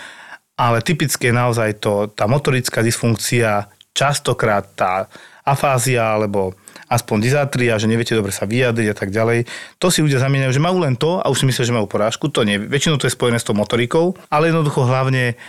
[0.60, 5.08] Ale typické je naozaj to, tá motorická dysfunkcia, častokrát tá
[5.48, 6.54] afázia, alebo
[6.92, 9.50] aspoň dysatria, že neviete dobre sa vyjadriť a tak ďalej.
[9.80, 12.30] To si ľudia zamieňajú, že majú len to a už si myslia, že majú porážku.
[12.30, 12.62] To nie.
[12.62, 15.40] Väčšinou to je spojené s tou motorikou, ale jednoducho hlavne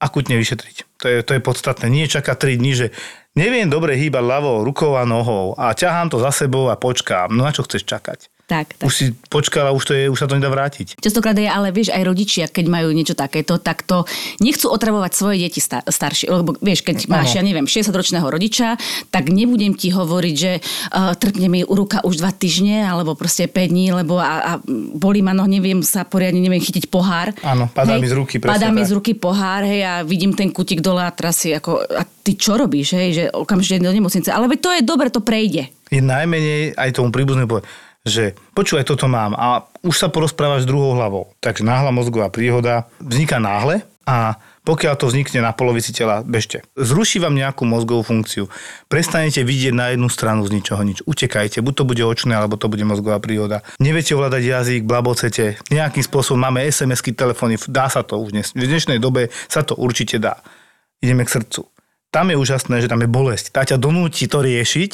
[0.00, 0.76] akutne vyšetriť.
[1.00, 1.86] To je, to je podstatné.
[1.92, 2.86] Nie čakať 3 dní, že
[3.38, 7.30] neviem dobre hýbať ľavou rukou a nohou a ťahám to za sebou a počkám.
[7.30, 8.33] No na čo chceš čakať?
[8.44, 8.84] Tak, tak.
[8.84, 11.00] Už si počkala, už, to je, už sa to nedá vrátiť.
[11.00, 14.04] Častokrát je, ale vieš, aj rodičia, keď majú niečo takéto, tak to
[14.44, 16.28] nechcú otravovať svoje deti star- staršie.
[16.28, 18.76] Lebo vieš, keď máš, ja neviem, 60-ročného rodiča,
[19.08, 23.72] tak nebudem ti hovoriť, že uh, trpne mi ruka už dva týždne, alebo proste 5
[23.72, 24.52] dní, lebo a, a
[24.92, 27.32] bolí ma, no neviem sa poriadne, neviem chytiť pohár.
[27.40, 28.88] Áno, padá mi z ruky, presne Padá mi tak.
[28.88, 32.36] z ruky pohár, hej, a vidím ten kutik dole a teraz si ako, a ty
[32.36, 34.28] čo robíš, hej, že okamžite do nemocnice.
[34.28, 35.72] Ale veď to je dobre, to prejde.
[35.88, 37.64] Je najmenej aj tomu príbuznému povie,
[38.04, 41.32] že počúvaj, toto mám a už sa porozprávaš s druhou hlavou.
[41.40, 46.64] Takže náhla mozgová príhoda vzniká náhle a pokiaľ to vznikne na polovici tela, bežte.
[46.72, 48.48] Zruší vám nejakú mozgovú funkciu.
[48.88, 51.04] Prestanete vidieť na jednu stranu z ničoho nič.
[51.04, 53.60] Utekajte, buď to bude očné, alebo to bude mozgová príhoda.
[53.76, 58.56] Neviete ovládať jazyk, blabocete, nejakým spôsobom máme SMS-ky, telefóny, dá sa to už dnes.
[58.56, 60.40] V dnešnej dobe sa to určite dá.
[61.04, 61.68] Ideme k srdcu.
[62.08, 63.52] Tam je úžasné, že tam je bolesť.
[63.52, 64.92] Tá ťa donúti to riešiť,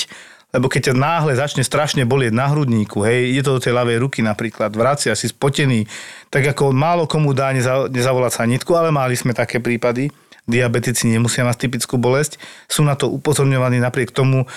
[0.50, 4.02] lebo keď ťa náhle začne strašne bolieť na hrudníku, hej, ide to do tej ľavej
[4.02, 5.86] ruky napríklad, vracia si spotený,
[6.30, 10.10] tak ako málo komu dá neza, nezavolať sanitku, ale mali sme také prípady.
[10.50, 14.50] Diabetici nemusia mať typickú bolesť, sú na to upozorňovaní napriek tomu,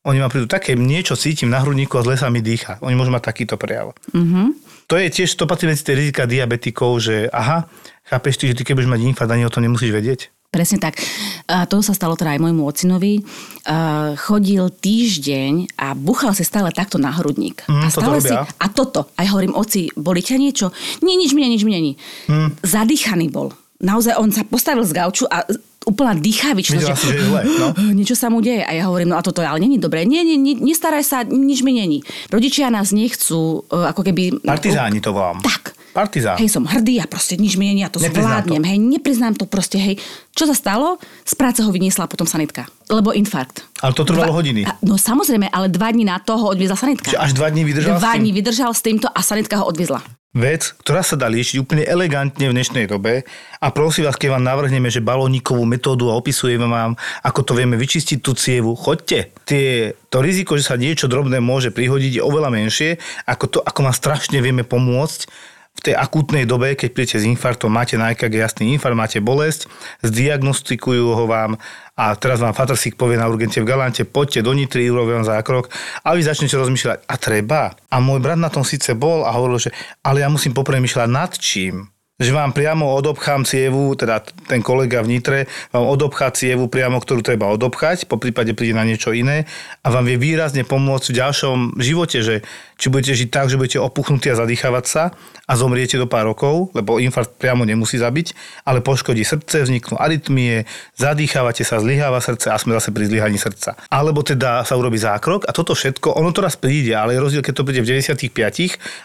[0.00, 2.80] oni ma prídu také, niečo cítim na hrudníku a zle sa mi dýcha.
[2.80, 3.92] Oni môžu mať takýto prejav.
[4.16, 4.46] Mm-hmm.
[4.88, 7.68] To je tiež, to patrí medzi tie rizika diabetikov, že aha,
[8.08, 10.20] chápeš ty, že ty keď budeš mať infarkt, ani o tom nemusíš vedieť.
[10.50, 10.98] Presne tak.
[11.46, 13.22] A to sa stalo teda aj môjmu ocinovi.
[13.70, 17.62] A chodil týždeň a buchal si stále takto na hrudník.
[17.70, 18.50] Mm, a toto stále si, robia.
[18.58, 19.00] a toto.
[19.14, 20.74] A ja hovorím, oci, boli ťa niečo?
[21.06, 21.94] Nie, nič mi nič mi nie.
[22.26, 22.58] Mm.
[22.66, 23.54] Zadýchaný bol.
[23.78, 25.46] Naozaj on sa postavil z gauču a
[25.86, 26.82] úplná dýchavičnosť.
[26.84, 27.66] Videla si, že zle, no.
[27.98, 28.66] Niečo sa mu deje.
[28.66, 30.02] A ja hovorím, no a toto ale není dobré.
[30.02, 32.02] Nie, nie, nie, nestaraj sa, nič mi není.
[32.28, 34.42] Rodičia nás nechcú, e, ako keby...
[34.44, 35.40] Partizáni to volám.
[35.40, 35.78] Tak.
[35.90, 36.38] Partizán.
[36.38, 38.62] Hej, som hrdý a proste nič mi nie, ja to Nepriznám zvládnem.
[38.62, 38.68] to.
[38.70, 39.98] Hej, nepriznám to proste, hej.
[40.30, 41.02] Čo sa stalo?
[41.26, 42.70] Z práce ho vyniesla potom sanitka.
[42.86, 43.66] Lebo infarkt.
[43.82, 44.62] Ale to trvalo hodiny.
[44.66, 47.10] A, no samozrejme, ale dva dní na to ho odviezla sanitka.
[47.10, 49.98] Čiže až dva dní vydržal Dva dní vydržal s týmto a sanitka ho odviezla.
[50.30, 53.26] Vec, ktorá sa dá liečiť úplne elegantne v dnešnej dobe
[53.58, 56.94] a prosím vás, keď vám navrhneme, že balónikovú metódu a opisujeme vám,
[57.26, 59.34] ako to vieme vyčistiť tú cievu, choďte.
[59.42, 63.90] Tie, to riziko, že sa niečo drobné môže prihodiť, je oveľa menšie, ako to, ako
[63.90, 65.26] vám strašne vieme pomôcť
[65.80, 69.64] v tej akútnej dobe, keď príjete s infarktom, máte na EKG jasný infarkt, máte bolesť,
[70.04, 71.56] zdiagnostikujú ho vám
[71.96, 75.72] a teraz vám Fatrsík povie na urgente v Galante, poďte do Nitry, urobím vám zákrok
[76.04, 77.72] a vy začnete rozmýšľať, a treba.
[77.88, 79.70] A môj brat na tom síce bol a hovoril, že
[80.04, 81.88] ale ja musím popremýšľať nad čím
[82.20, 85.38] že vám priamo odobchám cievu, teda ten kolega v Nitre
[85.72, 89.48] vám odobchá cievu priamo, ktorú treba odobchať, po prípade príde na niečo iné
[89.80, 92.44] a vám vie výrazne pomôcť v ďalšom živote, že
[92.76, 95.16] či budete žiť tak, že budete opuchnutí a zadýchavať sa
[95.50, 100.62] a zomriete do pár rokov, lebo infarkt priamo nemusí zabiť, ale poškodí srdce, vzniknú arytmie,
[100.94, 103.74] zadýchavate sa, zlyháva srdce a sme zase pri zlyhaní srdca.
[103.90, 107.42] Alebo teda sa urobí zákrok a toto všetko, ono to raz príde, ale je rozdiel,
[107.42, 108.30] keď to príde v 95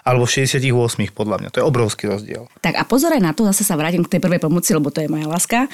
[0.05, 1.49] alebo v 68 podľa mňa.
[1.49, 2.45] To je obrovský rozdiel.
[2.61, 5.01] Tak a pozor aj na to, zase sa vrátim k tej prvej pomoci, lebo to
[5.01, 5.65] je moja láska.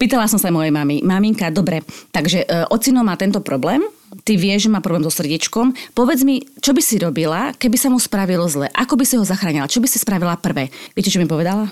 [0.00, 1.84] Pýtala som sa mojej mami, maminka, dobre,
[2.16, 3.84] takže e, ocino má tento problém,
[4.22, 5.74] ty vieš, že má problém so srdiečkom.
[5.96, 8.70] Povedz mi, čo by si robila, keby sa mu spravilo zle?
[8.70, 9.66] Ako by si ho zachránila?
[9.66, 10.70] Čo by si spravila prvé?
[10.94, 11.66] Viete, čo mi povedala?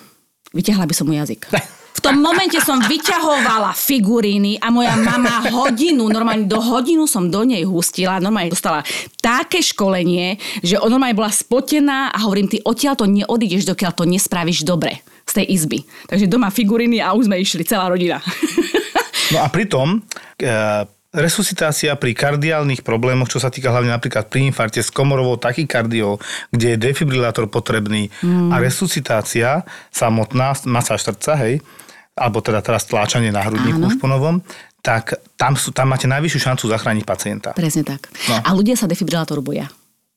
[0.52, 1.48] Vyťahla by som mu jazyk.
[1.92, 7.44] V tom momente som vyťahovala figuríny a moja mama hodinu, normálne do hodinu som do
[7.44, 8.80] nej hustila, normálne dostala
[9.20, 14.08] také školenie, že ona normálne bola spotená a hovorím, ty odtiaľ to neodídeš, dokiaľ to
[14.08, 15.78] nespravíš dobre z tej izby.
[16.08, 18.24] Takže doma figuríny a už sme išli, celá rodina.
[19.32, 20.00] No a pritom,
[20.36, 20.48] e,
[21.12, 26.16] resuscitácia pri kardiálnych problémoch, čo sa týka hlavne napríklad pri infarte s komorovou tachykardiou,
[26.48, 28.48] kde je defibrilátor potrebný mm.
[28.48, 31.60] a resuscitácia samotná, masáž srdca, hej,
[32.16, 34.40] alebo teda teraz tláčanie na hrudníku už po novom,
[34.80, 37.50] tak tam, sú, tam máte najvyššiu šancu zachrániť pacienta.
[37.54, 38.08] Presne tak.
[38.26, 38.40] No.
[38.42, 39.70] A ľudia sa defibrilátoru boja.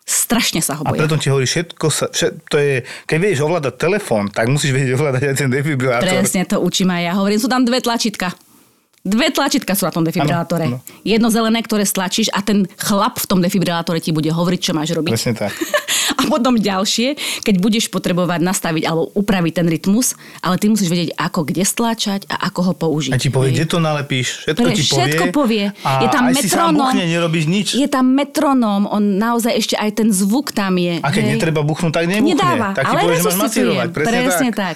[0.06, 0.96] Strašne sa ho boja.
[0.96, 4.74] A preto ti hovorí, všetko sa, všet, to je, keď vieš ovládať telefón, tak musíš
[4.74, 6.08] vedieť ovládať aj ten defibrilátor.
[6.08, 7.14] Presne to učím aj ja.
[7.18, 8.34] Hovorím, sú tam dve tlačítka.
[9.06, 10.66] Dve tlačítka sú na tom defibrilátore.
[10.66, 11.02] Ano, ano.
[11.06, 14.98] Jedno zelené, ktoré stlačíš a ten chlap v tom defibrilátore ti bude hovoriť, čo máš
[14.98, 15.14] robiť.
[15.14, 15.54] Presne tak.
[16.20, 17.14] a potom ďalšie,
[17.46, 22.26] keď budeš potrebovať nastaviť alebo upraviť ten rytmus, ale ty musíš vedieť, ako kde stlačať
[22.30, 23.14] a ako ho použiť.
[23.14, 25.06] A ti povie, kde to nalepíš, všetko Pre, ti povie.
[25.06, 25.66] Všetko povie.
[25.86, 26.94] A je tam aj metronóm.
[26.98, 27.68] Si nerobíš nič.
[27.78, 30.98] Je tam metronóm, on naozaj ešte aj ten zvuk tam je.
[31.06, 31.32] A keď hej.
[31.38, 32.34] netreba buchnúť, tak nebuchne.
[32.34, 33.88] Nedáva, tak ale povie, že máš masírovať.
[33.94, 34.76] Presne, presne tak.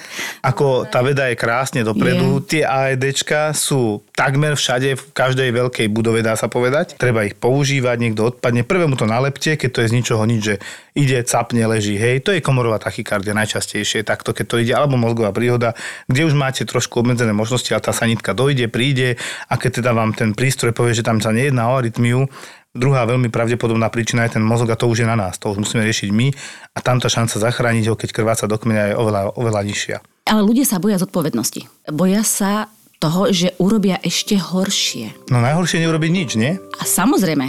[0.54, 2.46] Ako tá veda je krásne dopredu, je.
[2.46, 7.00] tie AEDčka sú takmer všade, v každej veľkej budove, dá sa povedať.
[7.00, 8.68] Treba ich používať, niekto odpadne.
[8.68, 10.54] Prvému to nalepte, keď to je z ničoho nič, že
[10.92, 11.96] ide, capne, leží.
[11.96, 15.72] Hej, to je komorová tachykardia najčastejšie, takto keď to ide, alebo mozgová príhoda,
[16.04, 19.16] kde už máte trošku obmedzené možnosti, ale tá sanitka dojde, príde
[19.48, 22.28] a keď teda vám ten prístroj povie, že tam sa nejedná o arytmiu,
[22.70, 25.58] Druhá veľmi pravdepodobná príčina je ten mozog a to už je na nás, to už
[25.58, 26.30] musíme riešiť my
[26.70, 29.96] a tam tá šanca zachrániť ho, keď krváca do kmeňa je oveľa, oveľa nižšia.
[30.30, 31.66] Ale ľudia sa boja zodpovednosti.
[31.90, 32.70] Boja sa
[33.00, 35.32] toho, že urobia ešte horšie.
[35.32, 36.60] No najhoršie neurobiť nič, nie?
[36.60, 37.48] A samozrejme.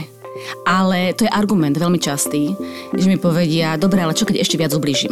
[0.64, 2.56] Ale to je argument veľmi častý,
[2.96, 5.12] že mi povedia, dobre, ale čo keď ešte viac ublížim?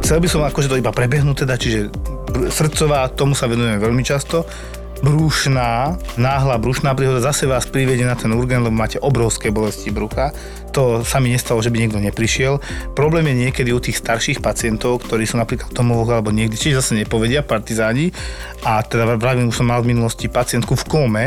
[0.00, 1.92] Chcel by som akože to iba prebehnúť teda, čiže
[2.48, 4.48] srdcová, tomu sa venujeme veľmi často
[5.00, 10.32] brúšná, náhla brúšná príhoda zase vás privedie na ten urgen, lebo máte obrovské bolesti brucha.
[10.76, 12.60] To sa mi nestalo, že by niekto neprišiel.
[12.94, 16.78] Problém je niekedy u tých starších pacientov, ktorí sú napríklad v domovoch alebo niekde, čiže
[16.78, 18.14] zase nepovedia partizáni.
[18.62, 21.24] A teda vravím, už som mal v minulosti pacientku v kóme,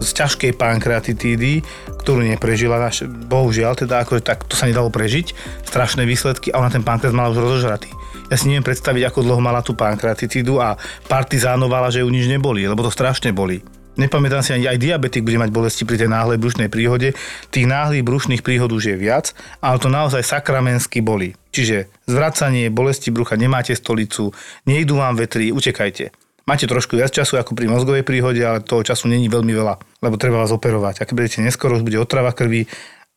[0.00, 1.60] z ťažkej pankreatitídy,
[2.00, 5.36] ktorú neprežila, naš, bohužiaľ, teda akože tak to sa nedalo prežiť,
[5.68, 7.92] strašné výsledky a ona ten pankreas mala už rozožratý.
[8.30, 10.78] Ja si neviem predstaviť, ako dlho mala tú pankreatitídu a
[11.10, 13.58] partizánovala, že ju nič neboli, lebo to strašne boli.
[13.98, 17.12] Nepamätám si ani aj diabetik bude mať bolesti pri tej náhlej brušnej príhode.
[17.50, 21.34] Tých náhlych brušných príhod už je viac, ale to naozaj sakramensky boli.
[21.50, 24.30] Čiže zvracanie, bolesti brucha, nemáte stolicu,
[24.64, 26.14] nejdu vám vetri, utekajte.
[26.46, 30.16] Máte trošku viac času ako pri mozgovej príhode, ale toho času není veľmi veľa, lebo
[30.16, 31.02] treba vás operovať.
[31.02, 32.70] A keď budete neskoro, už bude otrava krvi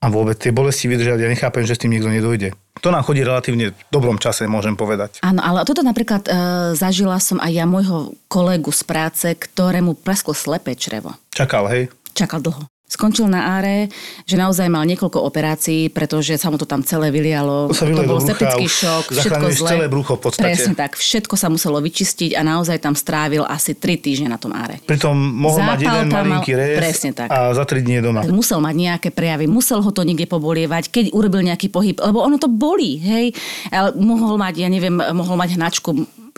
[0.03, 2.51] a vôbec tie bolesti vydržať, ja nechápem, že s tým nikto nedojde.
[2.83, 5.23] To nám chodí relatívne v dobrom čase, môžem povedať.
[5.23, 6.31] Áno, ale toto napríklad e,
[6.75, 11.15] zažila som aj ja môjho kolegu z práce, ktorému presklo slepé črevo.
[11.31, 11.87] Čakal, hej?
[12.11, 13.89] Čakal dlho skončil na áre,
[14.29, 17.73] že naozaj mal niekoľko operácií, pretože sa mu to tam celé vylialo.
[17.73, 19.69] To, sa to bol septický šok, všetko zle.
[19.73, 20.45] celé brucho v podstate.
[20.45, 24.53] Presne tak, všetko sa muselo vyčistiť a naozaj tam strávil asi 3 týždne na tom
[24.53, 24.77] áre.
[24.85, 27.27] Pritom mohol Zápal mať jeden malinký rez presne tak.
[27.33, 28.21] a za 3 dní doma.
[28.29, 32.37] Musel mať nejaké prejavy, musel ho to niekde pobolievať, keď urobil nejaký pohyb, lebo ono
[32.37, 33.33] to bolí, hej.
[33.73, 35.89] Ale mohol mať, ja neviem, mohol mať hnačku,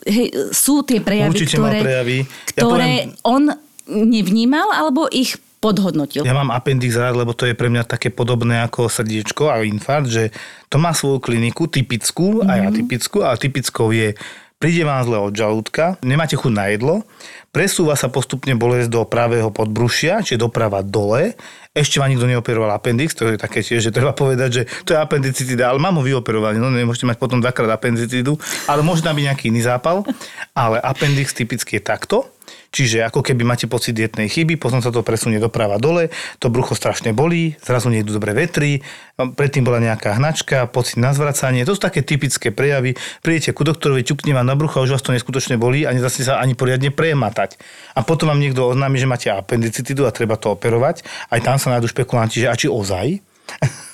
[0.08, 2.18] hej, sú tie prejavy, Určite ktoré, prejavy.
[2.24, 3.28] Ja ktoré poviem...
[3.28, 3.44] on
[3.86, 6.22] nevnímal, alebo ich podhodnotil.
[6.22, 10.14] Ja mám appendix rád, lebo to je pre mňa také podobné ako srdiečko a infarkt,
[10.14, 10.30] že
[10.70, 12.54] to má svoju kliniku typickú, mm-hmm.
[12.54, 14.14] aj atypickú, a typickou je
[14.56, 17.04] príde vám zle od žalúdka, nemáte chuť na jedlo,
[17.52, 21.36] presúva sa postupne bolesť do pravého podbrušia, čiže doprava dole,
[21.76, 25.00] ešte vám nikto neoperoval appendix, to je také tiež, že treba povedať, že to je
[25.00, 29.26] appendicitida, ale mám ho vyoperovaný, no nemôžete mať potom dvakrát appendicidu, ale môže tam byť
[29.28, 30.08] nejaký iný zápal,
[30.56, 32.26] ale appendix typicky je takto,
[32.70, 36.12] Čiže ako keby máte pocit dietnej chyby, potom sa to presunie doprava dole,
[36.44, 38.84] to brucho strašne bolí, zrazu nejdu dobre vetry,
[39.16, 41.64] predtým bola nejaká hnačka, pocit na zvracanie.
[41.64, 43.00] To sú také typické prejavy.
[43.24, 46.28] Prídete ku doktorovi, ťupne vám na brucho a už vás to neskutočne bolí a nezase
[46.28, 47.56] sa ani poriadne prematať.
[47.96, 51.08] A potom vám niekto oznámi, že máte appendicitidu a treba to operovať.
[51.32, 53.24] Aj tam sa nájdú špekulanti, že a či ozaj?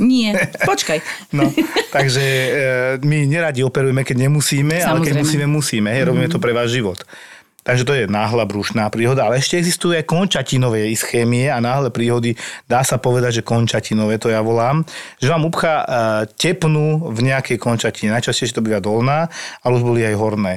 [0.02, 0.34] Nie,
[0.70, 1.00] počkaj.
[1.36, 1.52] No,
[1.94, 2.50] takže e,
[3.04, 5.22] my neradi operujeme, keď nemusíme, ale keď Samozrejme.
[5.22, 5.90] musíme, musíme.
[5.94, 7.04] Hej, robíme to pre váš život.
[7.62, 12.34] Takže to je náhla brúšná príhoda, ale ešte existujú aj končatinové ischémie a náhle príhody,
[12.66, 14.82] dá sa povedať, že končatinové, to ja volám,
[15.22, 15.86] že vám upchá e,
[16.34, 18.10] tepnu v nejakej končatine.
[18.18, 19.30] Najčastejšie to býva dolná,
[19.62, 20.54] ale už boli aj horné.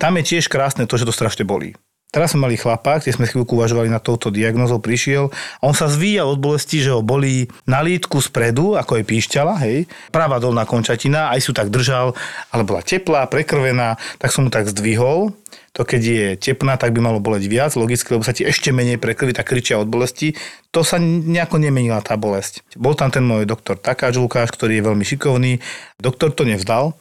[0.00, 1.76] Tam je tiež krásne to, že to strašne bolí.
[2.08, 5.28] Teraz sme mali chlapa, kde sme chvíľku uvažovali na touto diagnozou, prišiel
[5.60, 9.60] a on sa zvíjal od bolesti, že ho bolí na lítku spredu, ako je píšťala,
[9.68, 12.16] hej, pravá dolná končatina, aj sú tak držal,
[12.48, 15.36] ale bola teplá, prekrvená, tak som mu tak zdvihol.
[15.76, 18.96] To keď je tepná, tak by malo boleť viac, logicky, lebo sa ti ešte menej
[18.96, 20.34] prekrví, tak kričia od bolesti.
[20.72, 22.64] To sa nejako nemenila tá bolesť.
[22.74, 25.52] Bol tam ten môj doktor Takáč Lukáš, ktorý je veľmi šikovný.
[26.00, 26.98] Doktor to nevzdal,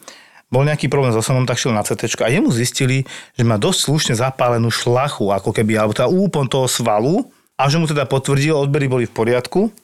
[0.48, 3.04] bol nejaký problém s osanom, tak šiel na CT a jemu zistili,
[3.36, 7.28] že má dosť slušne zapálenú šlachu, ako keby, alebo teda úpln toho svalu
[7.60, 9.76] a že mu teda potvrdil, odbery boli v poriadku.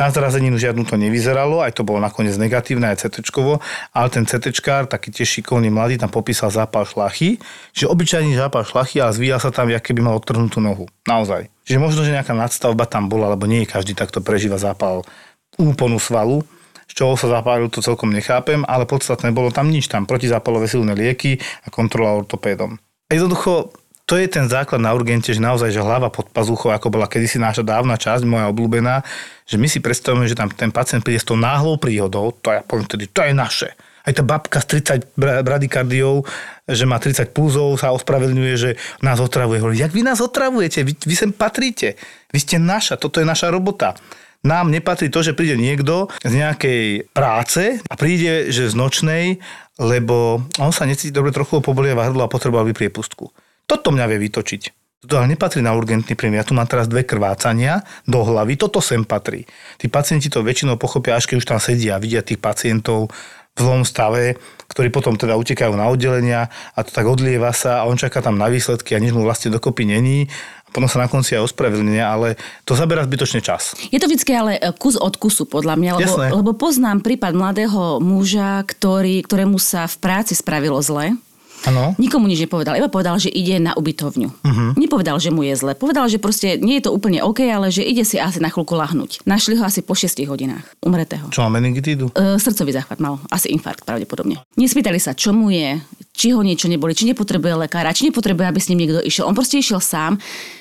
[0.00, 3.20] Na zrazeninu žiadnu to nevyzeralo, aj to bolo nakoniec negatívne, aj CT,
[3.92, 4.48] ale ten CT,
[4.88, 7.36] taký tiež šikovný mladý, tam popísal zápal šlachy,
[7.76, 10.88] čiže obyčajný zápal šlachy, ale zvíjal sa tam, jak keby mal odtrhnutú nohu.
[11.04, 11.52] Naozaj.
[11.68, 15.04] Čiže možno, že nejaká nadstavba tam bola, lebo nie každý takto prežíva zápal
[15.60, 16.48] úponu svalu
[16.90, 20.98] z čoho sa zapálil, to celkom nechápem, ale podstatné bolo tam nič, tam protizápalové silné
[20.98, 22.82] lieky a kontrola ortopédom.
[23.06, 23.70] Jednoducho,
[24.10, 27.38] to je ten základ na urgente, že naozaj, že hlava pod pazuchou, ako bola kedysi
[27.38, 29.06] naša dávna časť, moja obľúbená,
[29.46, 32.66] že my si predstavujeme, že tam ten pacient príde s tou náhlou príhodou, to ja
[32.66, 33.70] poviem tedy, to je naše.
[34.02, 36.26] Aj tá babka s 30 bra- bradykardiou,
[36.66, 39.62] že má 30 pulzov, sa ospravedlňuje, že nás otravuje.
[39.62, 40.82] Hovorí, jak vy nás otravujete?
[40.82, 41.94] Vy, vy sem patríte.
[42.34, 43.94] Vy ste naša, toto je naša robota.
[44.42, 49.38] Nám nepatrí to, že príde niekto z nejakej práce a príde, že z nočnej,
[49.78, 53.49] lebo on sa necíti dobre, trochu ho pobolieva hrdlo a potreboval by priepustku.
[53.70, 54.62] Toto mňa vie vytočiť.
[55.06, 56.42] Toto ale nepatrí na urgentný príjem.
[56.42, 59.46] Ja tu mám teraz dve krvácania do hlavy, toto sem patrí.
[59.78, 63.14] Tí pacienti to väčšinou pochopia, až keď už tam sedia a vidia tých pacientov
[63.54, 64.36] v zlom stave,
[64.68, 68.36] ktorí potom teda utekajú na oddelenia a to tak odlieva sa a on čaká tam
[68.36, 70.28] na výsledky a nič mu vlastne dokopy není
[70.70, 73.74] potom sa na konci aj ospravedlňuje, ale to zabera zbytočne čas.
[73.90, 76.26] Je to vždy ale e, kus od kusu, podľa mňa, lebo, Jasné.
[76.30, 81.18] lebo poznám prípad mladého muža, ktorý, ktorému sa v práci spravilo zle.
[81.68, 81.92] Áno.
[82.00, 84.28] Nikomu nič nepovedal, iba povedal, že ide na ubytovňu.
[84.30, 84.70] Uh-huh.
[84.80, 85.76] Nepovedal, že mu je zle.
[85.76, 88.72] Povedal, že proste nie je to úplne OK, ale že ide si asi na chvíľku
[88.72, 89.24] lahnúť.
[89.28, 91.28] Našli ho asi po 6 hodinách umretého.
[91.28, 92.08] Čo má meningitídu?
[92.16, 94.40] E, srdcový záchvat mal, asi infarkt pravdepodobne.
[94.56, 95.76] Nespýtali sa, čo mu je,
[96.16, 99.28] či ho niečo neboli, či nepotrebuje lekára, či nepotrebuje, aby s ním niekto išiel.
[99.28, 100.20] On proste išiel sám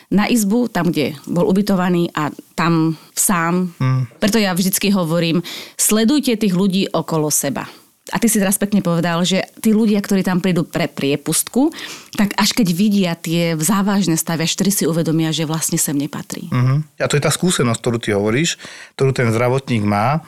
[0.10, 3.76] na izbu, tam, kde bol ubytovaný a tam sám.
[3.78, 4.10] Hmm.
[4.18, 5.45] Preto ja vždycky hovorím,
[5.78, 7.70] sledujte tých ľudí okolo seba.
[8.10, 11.70] A ty si teraz pekne povedal, že tí ľudia, ktorí tam prídu pre priepustku,
[12.18, 16.49] tak až keď vidia tie závažné stavy, až si uvedomia, že vlastne sem nepatrí.
[16.49, 16.82] Uh-huh.
[17.01, 18.57] A to je tá skúsenosť, ktorú ty hovoríš,
[18.97, 20.22] ktorú ten zdravotník má.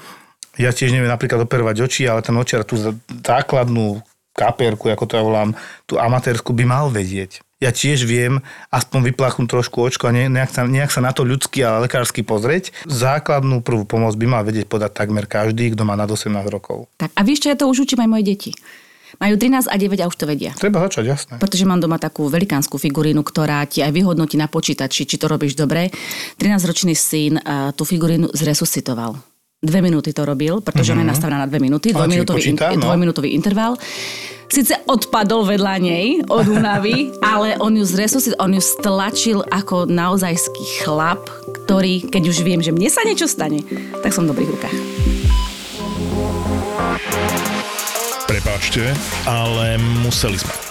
[0.60, 2.76] Ja tiež neviem napríklad operovať oči, ale ten očiar tú
[3.24, 4.04] základnú
[4.36, 5.52] kapierku, ako to ja volám,
[5.88, 7.44] tú amatérsku by mal vedieť.
[7.62, 8.42] Ja tiež viem
[8.74, 12.74] aspoň vyplachnúť trošku očko a nejak sa, nejak sa na to ľudsky a lekársky pozrieť.
[12.90, 16.90] Základnú prvú pomoc by mal vedieť podať takmer každý, kto má nad 18 rokov.
[16.98, 18.52] Tak a vieš čo, ja to už učím aj moje deti.
[19.22, 20.58] Majú 13 a 9 a už to vedia.
[20.58, 21.34] Treba začať, jasné.
[21.38, 25.54] Pretože mám doma takú velikánsku figurínu, ktorá ti aj vyhodnotí na počítači, či to robíš
[25.54, 25.94] dobre.
[26.42, 29.31] 13-ročný syn uh, tú figurínu zresuscitoval.
[29.62, 31.06] Dve minúty to robil, pretože mm-hmm.
[31.06, 32.82] ona je nastavená na dve minúty, dvojminútový, počíta, no.
[32.82, 33.78] dvojminútový interval.
[34.50, 40.82] Sice odpadol vedľa nej od únavy, ale on ju zresuscitoval, on ju stlačil ako naozajský
[40.82, 41.30] chlap,
[41.62, 43.62] ktorý, keď už viem, že mne sa niečo stane,
[44.02, 44.78] tak som v dobrých rukách.
[48.26, 48.98] Prepáčte,
[49.30, 50.71] ale museli sme.